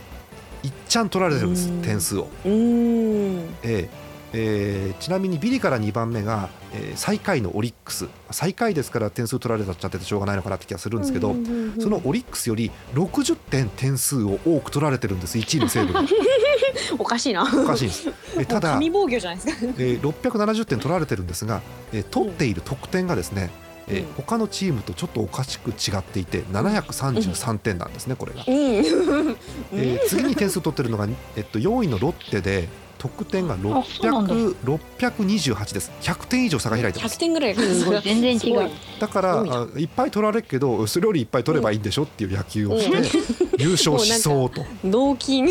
[0.63, 1.83] いっちゃん取られてるんですうん。
[1.83, 2.29] 点数を。
[2.45, 3.89] えー
[4.33, 8.09] えーちなみにビリから2番目が、えー最下位のオリックス。
[8.31, 11.35] 最下位ですから点数取られちゃっててしょうがないのかなって気がするんですけど、
[11.81, 15.39] そのオリックスより60点点数を多く取られてるんです。
[15.39, 16.03] 1位の西武が。
[16.99, 17.43] おかしいな。
[17.43, 18.09] おかしいんです。
[18.39, 19.53] えただ、神防御じゃないですか。
[19.79, 21.61] えー670点取られてるんですが、
[21.93, 23.51] えー取っている得点がですね、
[23.89, 24.13] えーうん。
[24.15, 28.55] 他のチームとちょっとおかしく違っていて733点なんですねこれが、うん。
[28.55, 32.69] えー次に点数取ってるのが、えっと、4位のロッテで
[33.03, 34.35] 得点があそうなんだ。
[34.35, 35.91] 600 628です。
[36.03, 37.85] 100点以上差が開いてま100す点ぐらいす。
[37.85, 38.01] ごい。
[38.01, 38.71] 全然違う。
[39.01, 43.19] だから多いなあいっぱい取られるけどそれよりいっぱい取ればいいんでしょっていう野球をして、
[43.59, 44.65] 優勝しそうと。
[44.85, 45.43] 脳筋。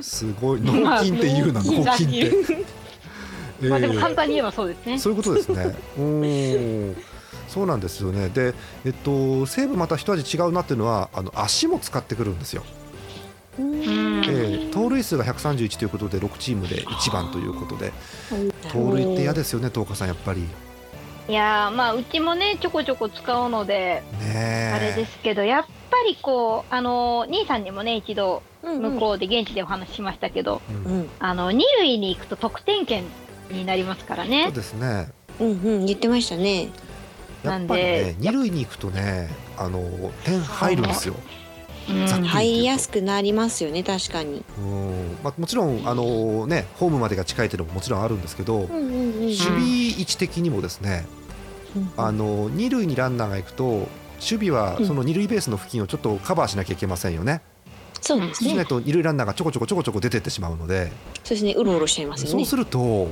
[0.00, 2.36] すごい脳筋って言うな脳筋って、
[3.62, 4.98] えまあでもー簡単に言えばそうですね。
[4.98, 5.76] そういうことですね。
[5.96, 6.96] おー
[7.50, 8.28] そうなんですよね。
[8.28, 8.54] で、
[8.86, 12.62] えっと西武また一味違うなっていうのはあの足も使ってくるんですよ。
[13.58, 17.92] うんえー盗塁数が131ということで6チームで1番ということで
[18.72, 20.42] 盗塁って嫌ですよね、東花さんやっぱり。
[20.42, 20.46] ね
[21.28, 24.72] いやーまあうちもねちょこちょこ使うのでえ。
[24.74, 25.68] あれですけどやっぱ
[26.08, 30.92] りこうあの兄さんにもね一度うん向こうで現地でお話ししましたけど、うん。
[30.92, 33.04] うんあの二塁に行くと得点圏
[33.50, 34.50] になりますからそうね。
[34.52, 35.08] ですね。
[35.40, 36.68] うんうん言ってましたね
[37.42, 41.14] やっぱりね二塁に行くとねあの点入るんですよ。
[41.88, 45.18] 入りやすくなりますよね確かにうん。
[45.24, 48.58] まあもちろんあのねホームまでが近いっていうのももちろんあるんですけど。
[48.58, 49.60] うんうんうん守備
[49.98, 51.06] 位置的にもですね、
[51.96, 53.88] あの二塁にランナーが行くと守
[54.20, 57.42] 備はうんその二塁ベースの付近をちょっとカバーしなきゃいけませんよね。
[58.00, 60.90] そうですねしないと二塁ランナーがちょこちょこちょこちょこ出てってしまうので、
[61.22, 63.08] そうですねうろうろしちゃいますよねそうすると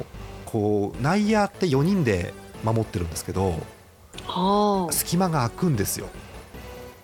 [0.47, 2.33] こう内野って4人で
[2.65, 3.57] 守ってるんですけどは
[4.91, 6.09] 隙間が空くんですよ。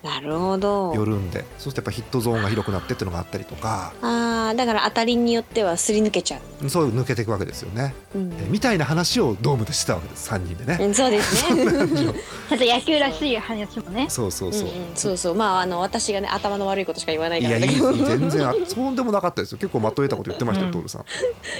[0.05, 0.93] なるほど。
[0.95, 1.39] 寄るんで。
[1.39, 3.91] そうするとやっぱヒットゾーンが広くなってっていうのがあったりとか。
[4.01, 7.95] あーだから当たりによってはすり抜けちゃう、そう抜けていくわけですよね。
[8.13, 8.31] うん。
[8.33, 10.29] えみたいな話をドームでしてたわけです。
[10.29, 10.77] 3人でね。
[10.79, 11.63] うんそうですね。
[11.65, 14.05] ちょっと野球らしい話もね。
[14.09, 14.61] そうそうそう。
[14.61, 14.95] うんうん。
[14.95, 15.35] そうそう。
[15.35, 17.67] まああの私がね頭の悪いことしか言わないいやいい。
[17.67, 19.57] 全然あそうでもなかったですよ。
[19.57, 20.83] 結構まとえたこと言ってましたようん。
[20.83, 21.05] 徹さん。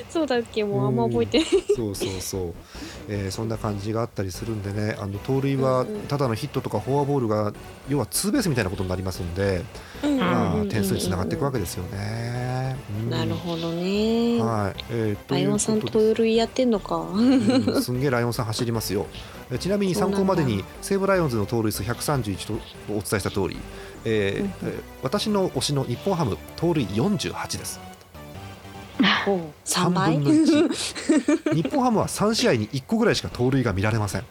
[0.09, 1.47] そうだっけもうあんま覚えてない。
[1.75, 2.53] そうそうそう、
[3.09, 4.95] えーそんな感じがあったりするんでね。
[4.99, 7.53] あの盗塁はただのヒットとかフォアボールが
[7.89, 9.63] 要はツーベースみたいなことになりますんで、
[10.03, 12.75] まあ、点数につながっていくわけですよね。
[13.01, 13.09] うん。
[13.09, 14.39] なるほどね。
[14.39, 16.97] はい、えーとライオンさん盗塁やってんのか。
[16.97, 17.81] うん。
[17.81, 19.07] すんげえライオンさん走りますよ。
[19.51, 22.53] えちなみに参考までに西武ライオンズの盗塁数131と
[22.89, 23.57] お伝えした通り、
[24.03, 27.79] えーうん私の推しの日本ハム盗塁48です。
[29.27, 29.39] おう。
[29.65, 34.23] 3倍？3分の1日本ハムは3試合に1個ぐらいしか盗塁が見られません、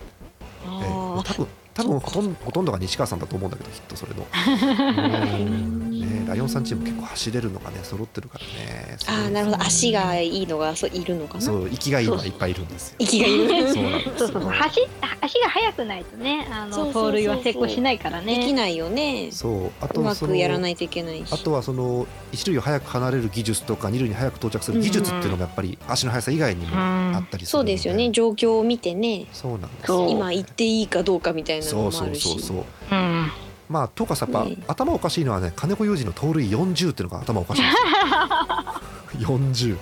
[0.65, 4.27] えーあ多分多分ほとんどが西川さんだと思うんだけどきっとそれの。
[6.05, 8.97] ね、ライオンさんチーム結構走れるのがね揃ってるからね。
[8.99, 9.63] ーあーなるほど。
[9.63, 11.41] 足がいいのがそういるのかな？
[11.41, 12.97] そう息がいいのがいっぱいいるんですよ。
[12.99, 13.73] 息がいる。
[13.73, 14.15] そうなんですよ。
[14.19, 14.89] そうそうそう走
[15.21, 17.11] 足が速くないとねあのそうそうそうそう。
[17.11, 18.53] 盗塁は成功しないからできね。
[18.53, 19.31] ないよね。
[19.33, 21.33] そうあうまとそのくやらないといけないし。
[21.33, 28.11] あとはその一塁を早く離れる技術とか二塁に早く到着する技術っていうのもやっぱり足の速さ以外にもあったりするのそうですよね。
[28.11, 29.27] 状況を見てね。
[29.33, 30.11] そうなんですそう。
[30.11, 32.65] 今行っていいかどうかみたいなのそうそうもあるしそうそう。
[32.93, 33.31] うん
[33.69, 37.71] まあとかさやっぱ、ね頭おかしいのはね金子裕二の盗塁40っていうのが頭おかしいんで
[39.17, 39.39] すよ。
[39.39, 39.77] 40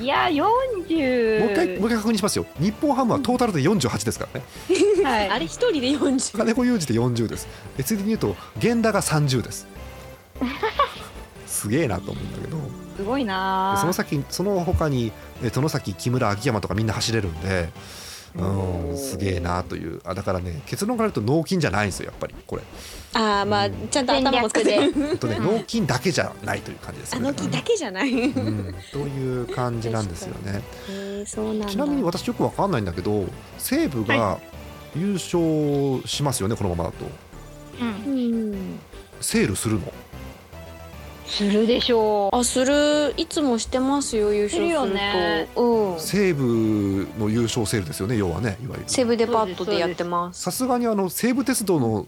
[0.00, 2.46] いや40もう一回もう一回確認しますよ。
[2.60, 4.46] 日本ハムはトータルで48ですからね。
[5.04, 7.48] はい、あれ一人で40金子裕二で40です。
[7.78, 9.66] えついでに言うと源田が30です。
[11.46, 12.58] すげえなと思うんだけど。
[12.96, 17.70] すごいでなその先その他にえ殿崎木村秋山とかみんな走れるんで
[18.34, 20.00] うんすげえなという。
[20.04, 22.34] あだからね結論から言うと脳筋じゃないんですよやっぱり。
[22.46, 22.62] これ。
[23.14, 25.16] ああまあちゃんと頭も使って。
[25.16, 28.12] とね脳筋だけじゃないという感じですねの木だけじゃない。
[28.12, 30.62] へうん、という感じなんですよね。
[30.90, 31.66] えそうなんだ。
[31.66, 33.26] ちなみに私よくわかんないんだけど
[33.58, 34.38] 西武が
[34.96, 37.06] 優勝しますよねこのままだと。
[37.80, 38.14] うん。
[38.14, 38.78] うん。
[39.20, 39.92] セールするの？
[41.28, 42.36] するでしょう。
[42.36, 44.86] あするいつもしてますよ優勝すると。
[44.86, 45.48] ね。
[45.56, 46.00] うん。
[46.00, 48.84] 西武の優勝セールですよね要はねいわゆる。
[48.86, 50.42] 西武デパートでやってます。
[50.42, 52.06] さすがにあの西武鉄道の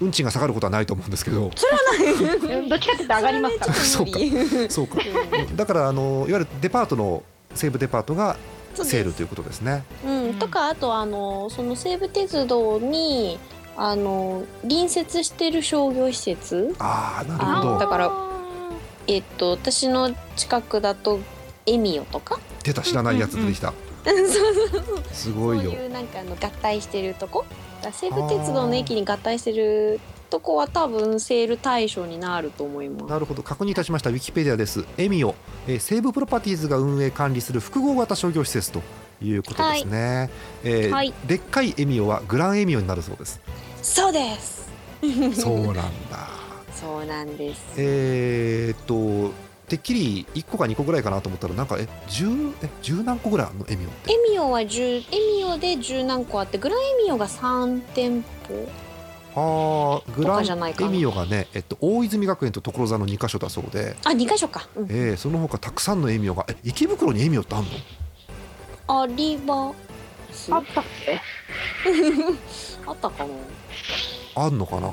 [0.00, 1.44] 運賃が下がることはないと思うんですけど。
[1.44, 1.50] うん
[2.68, 4.18] どっちかっていうと上がりますから そうか
[4.68, 4.98] そうか。
[5.54, 7.22] だからあのいわゆるデパートの
[7.54, 8.36] 西武デパートが
[8.74, 9.84] セールということですね。
[10.04, 13.38] うん、とかあとあのその西武鉄道に
[13.76, 16.74] あの隣接してる商業施設。
[16.78, 17.78] ああなるあほど。
[17.78, 18.10] だから
[19.06, 21.20] えっと私の近くだと
[21.66, 22.38] エミオとか？
[22.62, 23.72] 出た知らないやつ出てきた。
[24.04, 25.70] そうそうすごいよ。
[25.70, 27.44] そういうなんかあの合体してるとこ？
[27.82, 30.00] だから西武鉄道の駅に合体してる
[30.30, 33.04] とこは多分セール対象になると思います。
[33.06, 33.42] なるほど。
[33.42, 34.10] 確認いたしました。
[34.10, 34.84] ウィキペディアです。
[34.96, 35.34] エミオ、
[35.66, 38.82] えー西武プロパティーズが運営管理する複合型商業施設と
[39.22, 40.30] いうことですね、
[40.62, 41.14] えーはい。
[41.26, 43.40] でっかいエミオはグランエミオになるそうです。
[43.82, 44.68] そうです。
[45.40, 45.82] そうなんだ
[46.80, 47.62] そうなんです。
[47.78, 49.32] えーっと
[49.68, 53.66] てっきり1個か2個ぐらいかなと思ったらなんかえ10え10何個ぐらいあるの？
[53.68, 54.12] エミオって。
[54.12, 58.68] エミオは10エミオで10何個あってグランエミオが3店舗
[60.04, 60.86] あーグとランかじゃないかな。
[60.88, 67.70] エミオがね、えっと、大泉学園と所沢の2か所だそうで、あ2箇所か、うん、えーその他たくさんのエミオがえ池袋にエミオってあんの？
[69.02, 69.74] ありま
[70.32, 70.52] す。
[70.54, 71.14] ああったっけ？
[72.92, 73.34] ったかな？
[74.36, 74.92] あんのかな？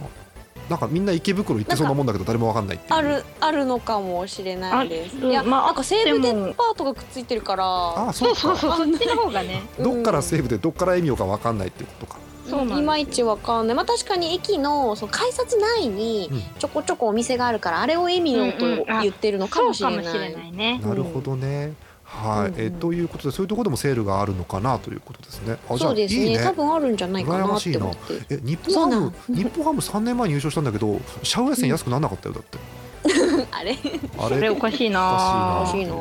[0.74, 2.94] なんかみんな池袋行ってそうなもんだけど誰もわかんないっていう。
[2.96, 5.18] あるあるのかもしれないです。
[5.22, 7.64] あいや、まあなんか西武デパートがくっついてるから。
[8.10, 9.62] あそそうそうそうそっちの方がね。
[9.80, 12.18] どっから西武でどっからエミオかわかんないっていうことか、
[12.50, 13.76] そういまいちわかんない。
[13.76, 16.42] まあ確かに駅のその改札内にうん。
[16.58, 20.82] ちょこちょこお店があるからあれをエミオとうんうんあ言ってるのかもしれない,、かもしれないね。
[20.84, 21.74] なるほどね
[22.14, 25.58] はい、うんえということでそういうところでもセールがあるのかなということですね。
[25.70, 26.26] あじゃあそうですね。
[26.26, 26.44] いいね。
[26.44, 28.00] 多分あるんじゃないかなって思って。
[28.30, 32.58] え日本ハム日本ハム3年前に優勝したんだけどシャウエッセン安くならなかったよだって、
[33.52, 33.78] あれ？
[34.18, 35.64] あそれおかしいな。
[35.64, 35.96] おかしい欲しいな。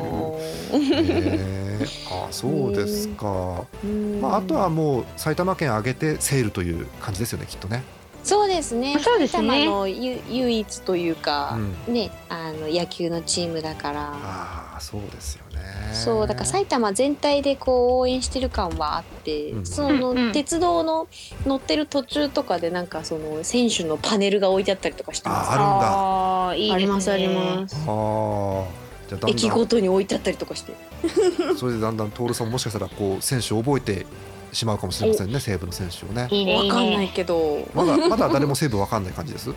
[0.73, 1.63] へー
[2.09, 4.21] あそうですか、うん。
[4.21, 7.83] まあ、あとはもう埼玉県挙げてセールという感じですよねきっとね、
[8.23, 8.97] そうですね。
[8.99, 9.47] そうですね。
[9.49, 11.57] 埼玉のゆ唯一というか
[11.87, 14.11] う、ん、ねあの野球のチームだから。
[14.13, 15.93] ああそうですよね。
[15.93, 19.65] そうだから埼玉全体でこう応援してる感はあって、うん。
[19.65, 21.07] その鉄道の
[21.45, 25.51] 乗ってる途中とかでなんかその選手のパネルが置いてあったりとかしてます。
[25.51, 26.49] ああるんだ。
[26.49, 26.75] あーいいですね。
[26.75, 27.75] ありますあります。
[27.75, 30.71] ああじゃあだん駅だごとに置いてあったりとかして。
[30.71, 34.05] んそれでだんだん徹さんももしかしたらこう選手を覚えて
[34.53, 36.27] しまうかもしれませんね西武の選手をね。
[36.31, 37.67] いいねいいわかんないねけど。
[37.73, 39.49] まだ まだ誰も西武わかんない感じです？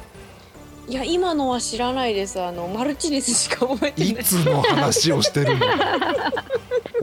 [0.89, 2.41] いや今のは知らないです。
[2.41, 4.11] あのマルチネスしか覚えてない。
[4.13, 5.67] いつの話をしてるの？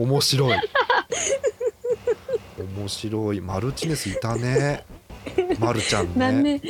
[0.00, 0.58] 面白い。
[2.78, 3.40] 面白い。
[3.40, 4.84] マルチネスいたね。
[5.58, 6.12] マルちゃんね。
[6.16, 6.60] 何年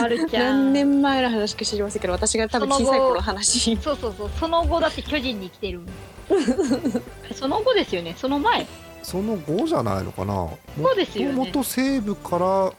[0.00, 0.44] まるちゃん。
[0.44, 3.76] 何年前の話か知りませんけど私が多分小さい頃の話。
[3.76, 4.30] そうそうそう。
[4.38, 5.80] その後だって巨人に来てる。
[5.80, 8.14] も んその後ですよね。
[8.18, 8.66] その前
[9.02, 10.34] その後じゃないのかな？
[10.34, 11.34] もそうですよね。
[11.34, 12.72] もともと西武から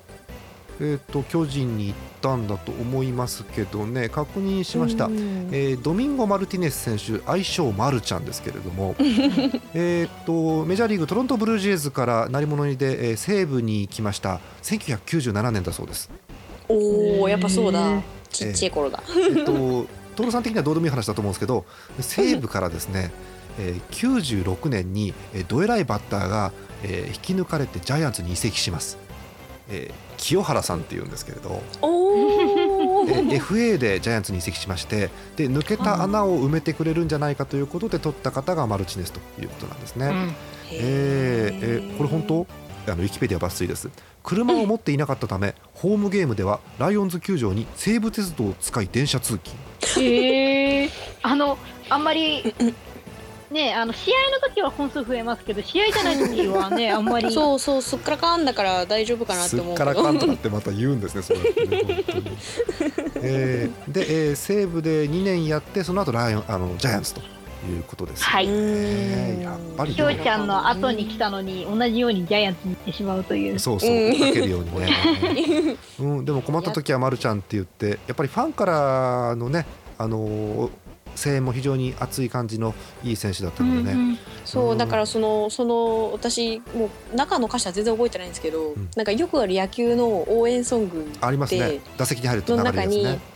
[0.80, 4.10] えー、と巨人に行ったんだと思いますけどね。
[4.10, 8.96] 確認しました、うんえードミンゴ・マルティネス選手愛称マルちゃんですけれども。
[9.76, 14.40] えーとメジャーリーグトロントブルージェイズから鳴り物入りで、えー西武に来ました。
[14.64, 16.10] 1997年だそうです。
[16.68, 18.02] おおやっぱそうだ。
[18.32, 19.04] ちっちゃい頃だ、
[19.38, 21.66] えっとトロさん的にはどうでもいい話だと思うんですけど
[22.00, 23.12] 西武からですね、
[23.60, 23.82] えー
[24.46, 26.52] 96年に、えー、どえらいバッターが、
[26.84, 28.98] えー引き抜かれてジャイアンツに移籍します。
[29.70, 40.08] えー清原さんっていうんですけれど、おおえー FA でジャイアンツに移籍しましてで抜けた穴を埋めてくれるんじゃないかということで取った方がマルチネスということなんですね。
[40.08, 40.36] うん。
[40.72, 42.48] えーえーこれ本当？
[42.86, 43.90] あのウィキペディア抜粋です。
[44.24, 50.06] 車を持っていなかったためホームゲームではライオンズ球場に西武鉄道を使い電車通勤。
[50.06, 50.90] へえ
[51.22, 51.58] あの
[51.90, 52.54] あんまり
[53.54, 57.32] ねあの試合の時は本数増えますけど試合じゃない時はね あんまり。
[57.32, 62.38] そうそうすっからかんだから大丈夫かなってすっ思うけからかんとかどってまた言うんですねそうやってね本当に。
[63.22, 68.48] えーで、えー西武で2年やってその後ライオンあのジャイアンツということです、はい。
[68.48, 73.60] ねやっぱりきょうちゃんの後に来たのに同じようにジャイアンツに行ってしまうという。
[73.60, 74.90] そうそうかけるようにね、
[76.00, 79.66] うん、でも困った時はまるちゃんって言ってやっぱりファンからのね
[79.98, 80.70] あのー
[81.16, 84.18] 声援も非常に熱い感じのいい選手だったのでね、うんうん。
[84.46, 88.90] そうだからそのその私もう中の歌詞は全然覚えてないんですけど、ん。
[88.96, 91.60] なんかよくある野球の応援ソングありますね。
[91.60, 93.33] で打席に入ると流れるやつの中ね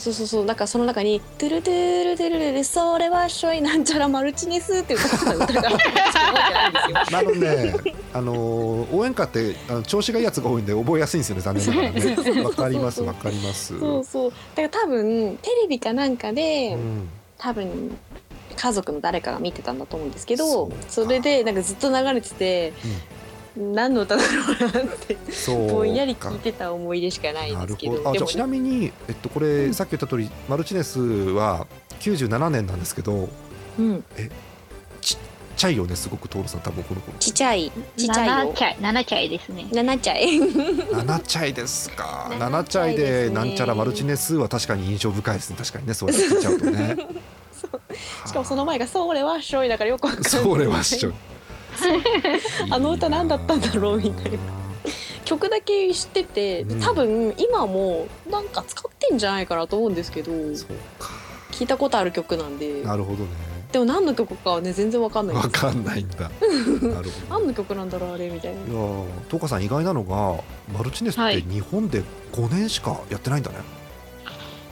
[0.00, 0.44] そうそうそう。
[0.44, 7.18] なんかその中に「トゥルトゥルトゥルルルそれはしょいなんちゃらマルチネス」って歌った歌があってちょっと覚えてないんですよ。
[7.18, 7.74] あのね、
[8.14, 11.42] あのー応援歌ってあの調子がいいやつが多いんで覚えやすいんですよね。
[11.42, 12.42] 残念ながらね。
[12.42, 13.78] わかりますわかります。
[13.78, 17.08] そうそうだから多分テレビかなんかで、うん。
[17.38, 17.96] 多分
[18.54, 22.74] 家族の誰かが見てたんだと思うんですけどそれでなんかずっと流れてて、
[23.56, 24.28] 何の歌だろ
[24.78, 28.10] うなってそうぼんやりか聞いてた思い出しかないですけほど。
[28.10, 31.66] あじゃちなみに、えっと、これ、さっき言った通りマルチネスは
[32.00, 33.28] 97年なんですけど
[33.78, 34.04] うん、
[35.00, 35.18] ちっ
[35.56, 37.18] ちゃいよねすごく徹さん多分この頃。
[37.18, 37.70] ちっちゃい。
[37.96, 38.34] ちっちゃいよ。
[38.34, 39.66] 七チャイ七チャイですね。
[39.70, 40.24] 7ちゃい。
[40.38, 42.28] 7チャイですか。
[42.30, 45.56] 7 7チャイチャイですねでなんちゃらマルチネスは確かに印象深いですね。
[45.58, 46.96] 確かにねそうやって聞いちゃうとね。
[48.26, 50.30] しかもその前が「それはしょい」だからよくわかんない。
[50.30, 51.12] それはしょ
[52.70, 54.38] あの歌何だったんだろうみたいな。
[55.24, 56.80] 曲だけ知っててうん。
[56.80, 61.10] 多分今もなんか使ってんじゃないかなと思うんですけどそうか。
[61.52, 62.82] 聞いたことある曲なんで。
[62.82, 63.28] なるほどね。
[63.70, 66.16] でも何の曲かはね全然わかんないわかんないんだ。
[66.28, 66.30] なる
[66.80, 67.00] ほど。
[67.30, 68.60] 何の曲なんだろうあれみたいな。
[68.60, 70.42] いやートカさん意外なのが
[70.76, 71.42] マルチネスってはい。
[71.42, 72.02] 日本で
[72.32, 73.56] 5年しかやってないんだね、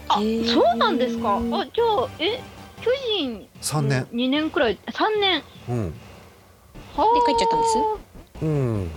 [0.09, 0.53] あへー。
[0.53, 1.36] そうなんですか？
[1.36, 2.40] あじゃあえ
[2.82, 2.90] 巨
[3.20, 4.07] 人3年。
[4.12, 5.42] 2年くらい3年。
[5.68, 5.94] うん
[7.26, 7.78] 帰っちゃったんです？
[8.42, 8.90] うん。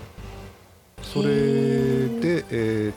[1.03, 2.95] それでえーっ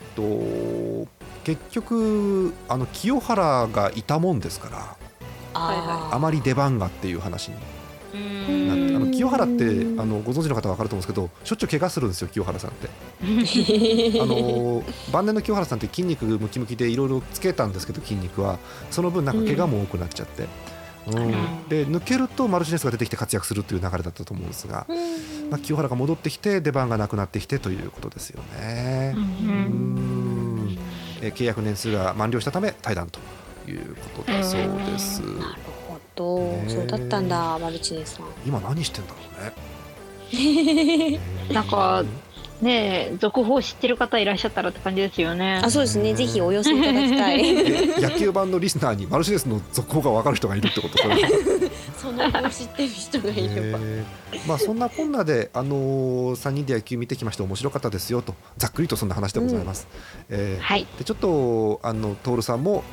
[1.07, 1.09] と
[1.45, 4.97] 結局あの清原がいたもんですから
[5.55, 7.55] ああまり出番がっていう話に
[8.15, 12.89] うんなってあの清原ってあうんのご存知の方は分かると思うんですけどしょっちゅう怪我するんですよ清原さんって。
[13.23, 14.83] ー あの
[15.13, 18.59] 晩年の清原さんって筋肉ムキムキでいろいろつけたんですけど筋肉は。
[18.91, 20.49] その分なんか怪我も多くなっちゃって、うん
[21.69, 24.87] で抜けるとマルチネスが出てきて活躍するという流れだったと思うんですが、
[25.51, 29.15] まあ、清原が戻ってきて出番がなくなってきてということですよね。
[29.17, 29.25] ううん
[30.67, 30.79] ん。
[31.21, 33.21] えー契約年数が満了したため退団と
[33.71, 35.21] いうことだそうです。
[35.21, 38.27] なるほど、ねそうだったんだマルチネさん。
[38.47, 39.75] 今何してんだろうね。
[41.53, 42.05] なんか
[42.63, 45.61] ねえ続報知ってる方いらっしゃったらって感じですよね。
[45.63, 46.15] あそうですね。
[46.15, 47.41] ぜひお寄せいただきたい。
[47.45, 50.99] え野球版のリスナーにマルチネスの続報が分かる人がいるってこと
[52.01, 59.87] その後知ってる人がいれば、えーまあそんなこんなで、あのー、3人で野球見てきまして面白かったですよとざっくりとそんな話でございます。
[60.29, 60.87] えーはい。
[60.99, 62.85] でちょっとあの徹さんも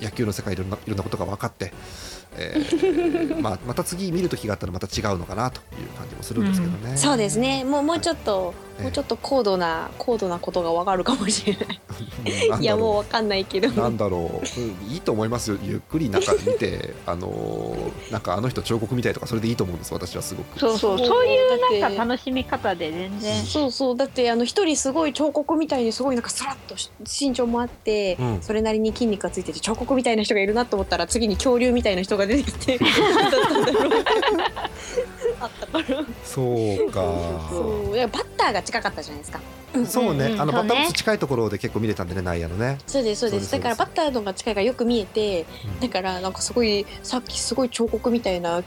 [0.00, 1.72] 野球の世界いろんないろんなことが分かって、
[2.36, 6.96] えーまあ、また次見る時があったらまた違うのかなという感じもするんですけどね。
[6.96, 7.64] そうですね。
[7.64, 12.60] もうもうちょっと、いもうちょっと高度な高度なことがわかるかもしれない。
[12.60, 13.68] いやもうわかんないけど。
[13.70, 15.58] なんだろう、うんいいと思いますよ。
[15.62, 20.58] ゆっくりなんか見て あのーなんかあの人彫刻みたいとかそれでいいと思うんです私はすごく。
[20.58, 20.98] そうそう。
[20.98, 21.36] そうそうい
[21.80, 23.42] うなんか楽しみ方で全然。
[23.44, 23.96] そうそう。
[23.96, 28.38] だってあの一人すごい彫刻みたいにすごいなんかスラッとし身長もあって、うん。
[28.42, 32.88] それなりに筋肉がついてて彫刻みたいな人がいるなと思ったら次に恐竜みたいな人が出てきてだっ
[33.30, 33.92] たんだろう。
[35.40, 36.42] あったからそ
[36.84, 37.02] うか。
[37.50, 37.96] そう。
[37.96, 39.40] いやバッターが近かったじゃないですか。
[39.86, 40.32] そうね、うん。
[40.32, 42.78] うんあのバッターボックス近いところで結構見れたんでね内野のね。
[42.86, 43.46] そうですそうです。
[43.46, 45.80] そうですだからバッターのが近いからよく見えてうん。
[45.80, 48.62] だからなんかすごいさっきすごい彫刻みたいな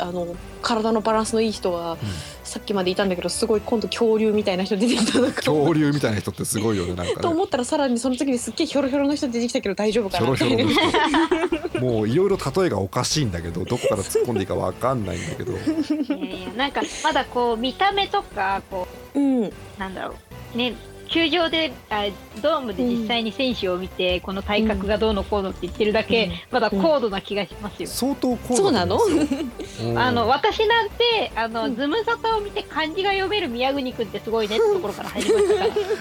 [0.00, 1.96] あの体のバランスのいい人が
[2.44, 5.26] さっきまでいたんだけどすごい今度恐竜みたいな人出てきたの。
[5.28, 7.16] か恐竜みたいな人ってすごいよねなんかね。
[7.20, 15.52] と思ったらさらにその次にすっげえヒョロヒョロの人出てきたけど大丈夫かひょなみたいろひょろなもういろいろ例えがおかしいんだけどどこから突っ込んでいいかわかんないんだけど。
[15.52, 19.44] いやいやなんかまだこう見た目とかこうん。
[19.44, 20.14] うなんだろ
[20.54, 20.58] う。
[20.58, 20.74] ね
[21.08, 22.06] 球場であ
[22.42, 26.32] ドームで実際に選手を見て、この体格がどうのこうのって言ってるだけ、うん。
[26.50, 27.88] まだ高度な気がしますよ。
[27.88, 28.98] 相当高そうなの？
[28.98, 31.76] のあの私なんてあの、うん。
[31.76, 35.54] ズムサタを見て漢字が読める宮国くんってすごいねってところから入りました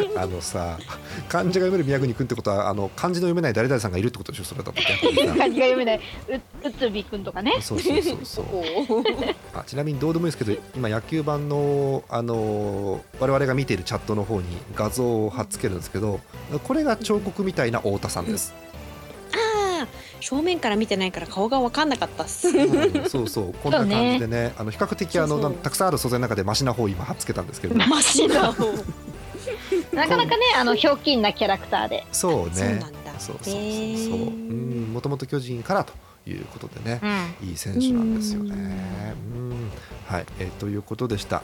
[0.06, 0.22] から。
[0.24, 0.78] あのさ
[1.30, 4.74] 漢字が読める宮国君ってことはあの漢字の読めない誰々さんがいるってことでしょそれだと。
[5.38, 5.98] 漢字が読めない
[6.30, 6.36] う
[6.68, 7.58] うつびくんとかね。
[7.62, 8.46] そうそうそうそう。
[9.58, 16.20] あちなみにどうでもいいですけど今野球版の、あのー我々が見ているチャットの方に画像を貼っつけるんですけど
[16.64, 18.54] これが彫刻みたいな太田さんです、
[19.34, 19.88] ああ
[20.20, 22.50] 正面から見てないから顔が分かんなかったっす。
[22.50, 23.54] うんそうそう。
[23.62, 25.52] こんな感じでねあの比較的あのそうそう。
[25.52, 27.76] なんたくさんある素材の中でマシな方を今貼っつけたんですけど。
[27.76, 28.54] マシだ
[29.94, 32.52] なかなかねあのひょうきんなキャラクターで、そうね。
[32.56, 32.88] そうなんだ。
[33.20, 33.54] そうそうそうそう。
[33.54, 34.26] へー。
[34.26, 35.94] うんもともと巨人からと
[36.28, 37.00] いうことでね
[37.42, 37.50] うん。
[37.50, 39.14] いい選手なんですよね。
[39.36, 39.72] うん。
[40.08, 41.44] はい、えーということでした。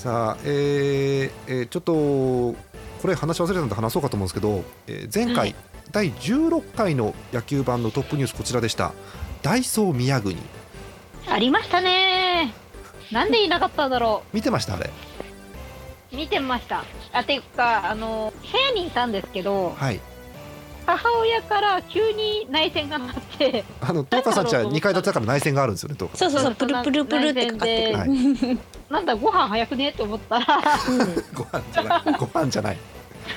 [0.00, 5.54] さあ、えーえーちょっとこれ話忘れたんで話そうかと思うんですけど、えー前回、はい。
[5.92, 8.94] 第16回の野球版のトップニュースこちらでした。
[9.42, 10.38] ダイソー宮国。
[11.28, 12.54] ありましたね。
[13.12, 14.88] なんでいなかったんだろ見てましたあれ。
[16.14, 16.82] う見てました。
[17.12, 20.00] あていうかあの部屋にいたんですけどはい。
[20.86, 23.64] 母親から急に内線が鳴って。
[23.82, 25.96] あの東川さんちは2階建てだから内線があるんですよね。
[25.98, 29.90] そうそうそうプルプルプルってかかってくる、はいなんだご飯早くね？
[29.90, 30.46] って思ったら。
[31.34, 32.02] ご飯じゃない。
[32.18, 32.76] ご飯じゃない。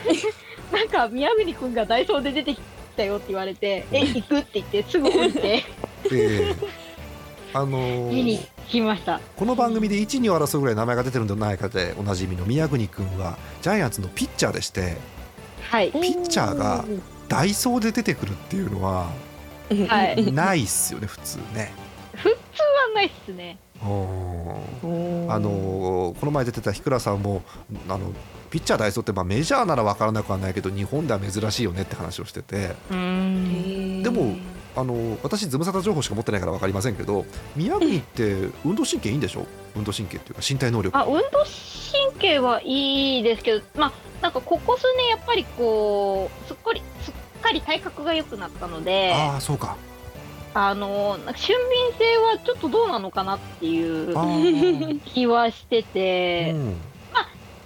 [0.71, 2.61] なんか宮国くんがダイソーで出てき
[2.97, 5.63] たよって言われて「え行く?」って言ってすぐ降りて。
[6.09, 6.55] で、
[7.53, 9.19] あのー見に来ました。
[9.35, 14.97] この番組で1、2を争うぐらい名前が出てるんではないかでおなじみの宮国君はジャイアンツのピッチャーでして
[15.69, 15.91] はい。
[15.91, 16.83] ピッチャーが
[17.27, 19.09] ダイソーで出てくるっていうのは
[19.87, 20.31] はい。
[20.31, 21.71] ないっすよね普通ね。
[22.15, 22.35] 普通は
[22.95, 23.57] ないっすね。
[23.59, 27.43] うんあのーこの前出てた日倉さんも
[27.89, 28.11] あの
[28.49, 32.75] ピッチャーダイソーってまあメジャーなら分からなくはないけど日本では珍しいよねって話をしてて。
[32.91, 34.03] うん。
[34.03, 34.35] でも
[34.75, 37.25] あの私ズムサタ情報しか持ってないから分かりませんけど
[37.55, 39.45] 宮国って運動神経いいんでしょ？
[39.75, 40.97] 運動神経っていうか身体能力。
[40.97, 49.75] あ運動神経はいいですけどまあなんかここ数年やっぱりこうすっかりすっかり体格が良くなったのでああそうか
[50.53, 54.99] あのなんか俊敏性はちょっとどうなのかなっていうあー。
[54.99, 56.75] 気はしてて、うん。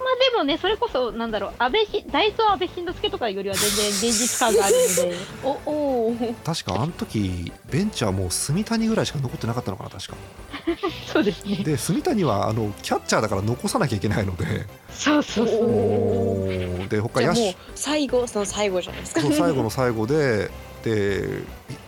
[0.07, 5.15] までもねそれこそなんだろう安倍しダイソー安倍晋之助とかよりは全然現実感があるので。
[5.43, 6.35] おおー。
[6.43, 10.15] 確かあの時ベンチはもう住谷ぐらいしか残ってなかったのかな確か。
[11.11, 11.57] そうですね。
[11.57, 14.65] で住谷はあのキャッチャーだから残さなきゃいけないので。
[14.91, 16.87] そうそうそう。
[16.87, 19.21] で他野手最後その最後じゃないですか。
[19.21, 20.49] 最後の最後で
[20.87, 21.43] で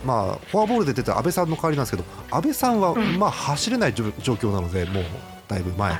[0.05, 3.17] まあフォアボールで出た安倍さんの代わりなんですけど安倍さんは、うん。
[3.17, 5.03] まあ走れない状状況なのでもう
[5.47, 5.93] だいぶ前。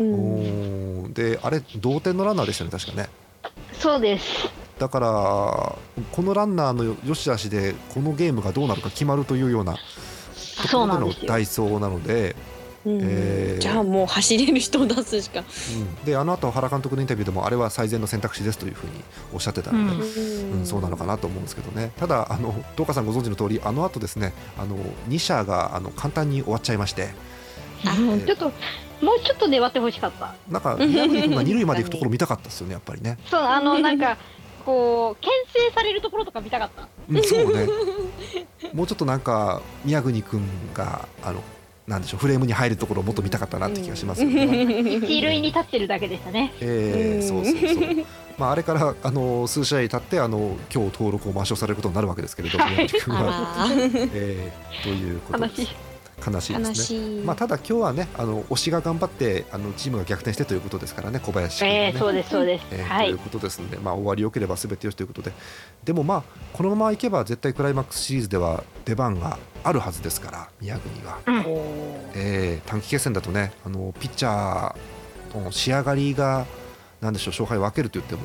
[0.00, 1.12] うん。
[1.12, 3.08] であれ同点のランナーでしたね確かね。
[3.72, 4.48] そうです。
[4.78, 5.08] だから
[6.12, 9.78] このランナーの良し悪しでこのゲームがどうなるか決まるというようなと
[10.68, 12.36] そころでのダイソーなので、
[12.88, 13.00] うん。
[13.02, 13.60] えー。
[13.60, 15.40] じゃあもう走れる人を出すしか。
[15.40, 16.04] うん。
[16.04, 18.92] であの後原監督のインタビューでもあれは最善の選択肢ですというふうに
[19.32, 20.58] おっしゃってたので、うん。
[20.60, 21.92] うん、そうなのかなと思うんですけどね。
[21.98, 24.76] ただあの東花さんご存知の通りあの後ですねあの
[25.08, 27.08] 2社があの簡単に終わっちゃいまして。
[27.84, 28.52] うんちょっと
[29.00, 30.34] もうちょっと粘ってほしかった。
[30.48, 34.16] なんか宮國君が二塁まで行くところ見たかったですよねやっぱりね、そうあのなんか
[34.64, 36.88] こう牽制されるところとか見たかった。
[37.08, 37.68] うん、そうね。
[38.74, 40.42] もうちょっとなんか宮國君
[40.74, 41.40] があの
[41.88, 44.98] なんでしょうフレームに入るところをもっと見たかったなって気がしますよね。
[44.98, 48.06] 一塁に立ってるだけでしたねえー、そうそうそう。
[48.36, 52.74] まああれからあの数試合経ってあの今日登録を抹消されることになるわけですけれども、はい。
[54.12, 55.87] えー、ということです
[56.24, 57.22] 悲しいですね。
[57.24, 63.06] まあ、ただ今日はねあの推しが頑張ってあのチームが逆転してということですからね小林君がね、えー、そうですそうです、えーはい。
[63.06, 65.32] ということですので、まあ、終わりよければすべてよしということで。
[65.84, 71.18] でもまあこのままいけば絶対クライマックスシリーズでは出番があるはずですから宮国は、
[72.14, 76.46] えー短期決戦だとねあのピッチャーの仕上がりが
[77.00, 78.22] なんでしょう勝敗を分けると言っても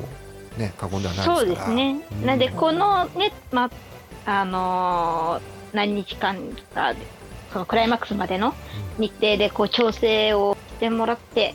[0.58, 1.38] ね過言ではないですから。
[1.38, 2.26] そうですね、うん。
[2.26, 3.70] なんでこのねま
[4.26, 6.36] あのー何日間
[6.72, 6.94] か
[7.54, 8.52] そのクライマックスまでの
[8.98, 11.54] 日程でこう調整をしてもらって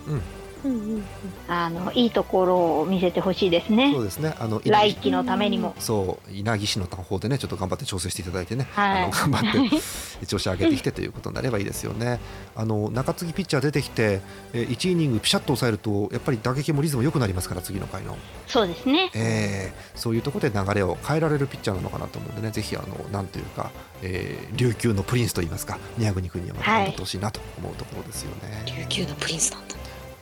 [0.65, 1.03] うんうん
[1.47, 3.91] あのいいところを見せてほしいですね。
[3.93, 4.35] そうですね。
[4.39, 9.03] あの来季のためにも、そう稲城市の方でねちょっと頑張って調整していただいてね、はい。
[9.03, 12.19] あの 頑張って調子上げてきてということになればいいですよね。
[12.55, 14.21] あの中継ぎピッチャー出てきて、
[14.53, 19.09] えー1イニングピシャッと抑えるとやっぱり打撃もリズム良くなりますから次の回の、そうですね。
[19.15, 28.63] えーそういうところで流れを変えられるピッチャーなのかなと思うんでねぜひあのなんというか、えー琉球のプリンスといいますか宮国君には頑張ってほしいなと思うところですよね。
[28.65, 29.75] 琉球のプリンスなんだ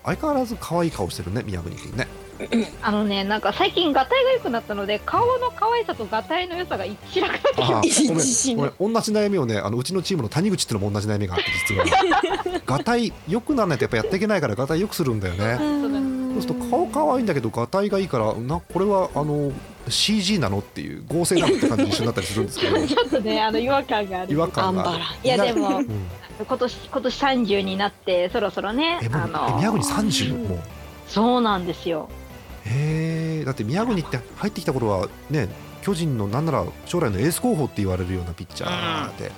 [0.07, 2.07] 相変わらず可愛い顔してるね宮国君ね。
[2.83, 11.85] あのねなんか最近がたいが良くなったので顔の可愛さとがたいの良さが一致しなくなってきあてーごめ自信んごめん同じ悩みをねあのうちのチームの谷口っていうのも同じ悩みがあって実は。
[12.65, 15.57] ガタイ良くならないとやっぱやっていけないからガタイ良くするんだよね
[16.41, 19.51] そうすると顔可愛いんだけどガタイがいいからなこれはあの
[19.87, 22.87] CG なのっていう合成なのって感じに一緒になったりするんですけど。
[22.87, 24.33] ちょっとねあの違和感がある。
[24.33, 25.87] 違和感がいやでもうん
[26.39, 30.59] 今年今年30になってそろそろねえもうあのえ宮国30もう。
[31.07, 32.09] そうなんですよ。
[32.65, 35.47] へえだって宮国って入ってきた頃はね
[35.81, 39.31] 巨人のなんなら将来のエース候補って言われるようなピッチャーで、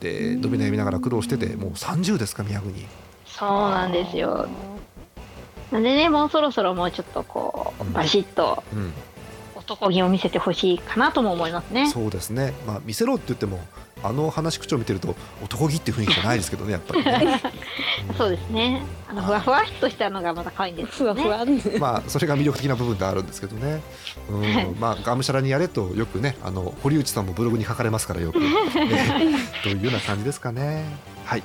[0.00, 2.74] でドミナ読みながら苦労しててもう30ですか宮国
[3.26, 4.48] そうなんですよ
[5.74, 7.88] なんでねもうそろそろもうちょっとこうん。
[7.88, 8.92] うバシッとうん。
[9.56, 11.88] 男気を見せてほしいかなとも思いますね。
[11.88, 13.60] そうですね、まあ、見せろって言っても
[14.02, 17.40] あの話口調見てると男気っていう雰囲気じゃないですけどねやっぱりね、
[18.18, 18.82] そうですね。
[19.08, 21.22] あのふわふわっとしたのがまた可愛いんですよね。
[21.22, 23.80] ふわふわうん まあそれが魅力的な部分であるんですけどね、
[24.28, 30.84] うん、まあがむしゃらにやれとよくねあの堀内さんもブログに書かれますからよく、 えーというような感じですかね。
[31.24, 31.42] はい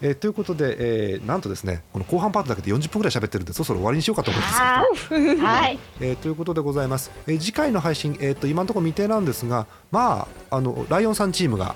[0.00, 0.76] えーということで、
[1.14, 5.42] えーなんとですねこの後半パートだけで40分ぐらい喋ってるんでそろそろ終わりにしようかと思うんです。
[5.44, 5.78] はい。
[6.00, 11.74] えーということでございます、えー次回の配信、えー、と今のところ未定なんですが、まあ、あのライオンさんチームが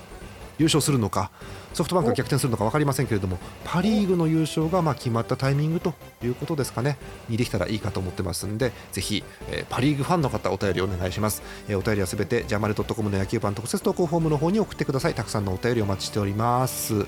[0.57, 1.31] 優勝するのか
[1.73, 6.97] ソフトバンクが逆転するのか分かりませんけれどもパ・リーグの優勝がまあ決まったタイミングということですかね。
[7.29, 15.13] にできたらいいかと思ってますんでぜひ、えーパ・リーグファンの方お便りお願いします、えーお便りはすべてジャマルドットコムの野球版特設投稿フォームの方に送ってください。
[15.13, 17.05] たくさんのお便りお待ちしております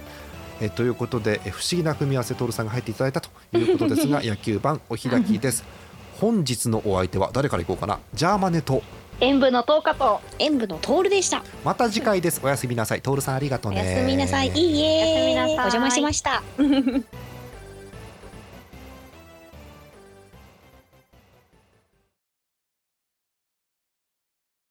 [0.61, 5.63] えーということで、えー不思議な組み合わせ徹さんが入っていただいたということですが 野球版お開きです。
[6.19, 7.99] 本日のお相手は誰からいこうかな？
[8.13, 8.81] ジャーマネと。
[9.19, 10.21] 演舞の10日と。
[10.39, 11.43] 演舞のトールでした。
[11.63, 12.41] また次回です。
[12.43, 13.01] おやすみなさい。
[13.01, 14.49] トールさんありがとうおねやすみなさい。
[14.49, 15.35] いいえ。
[15.35, 16.41] お邪魔しました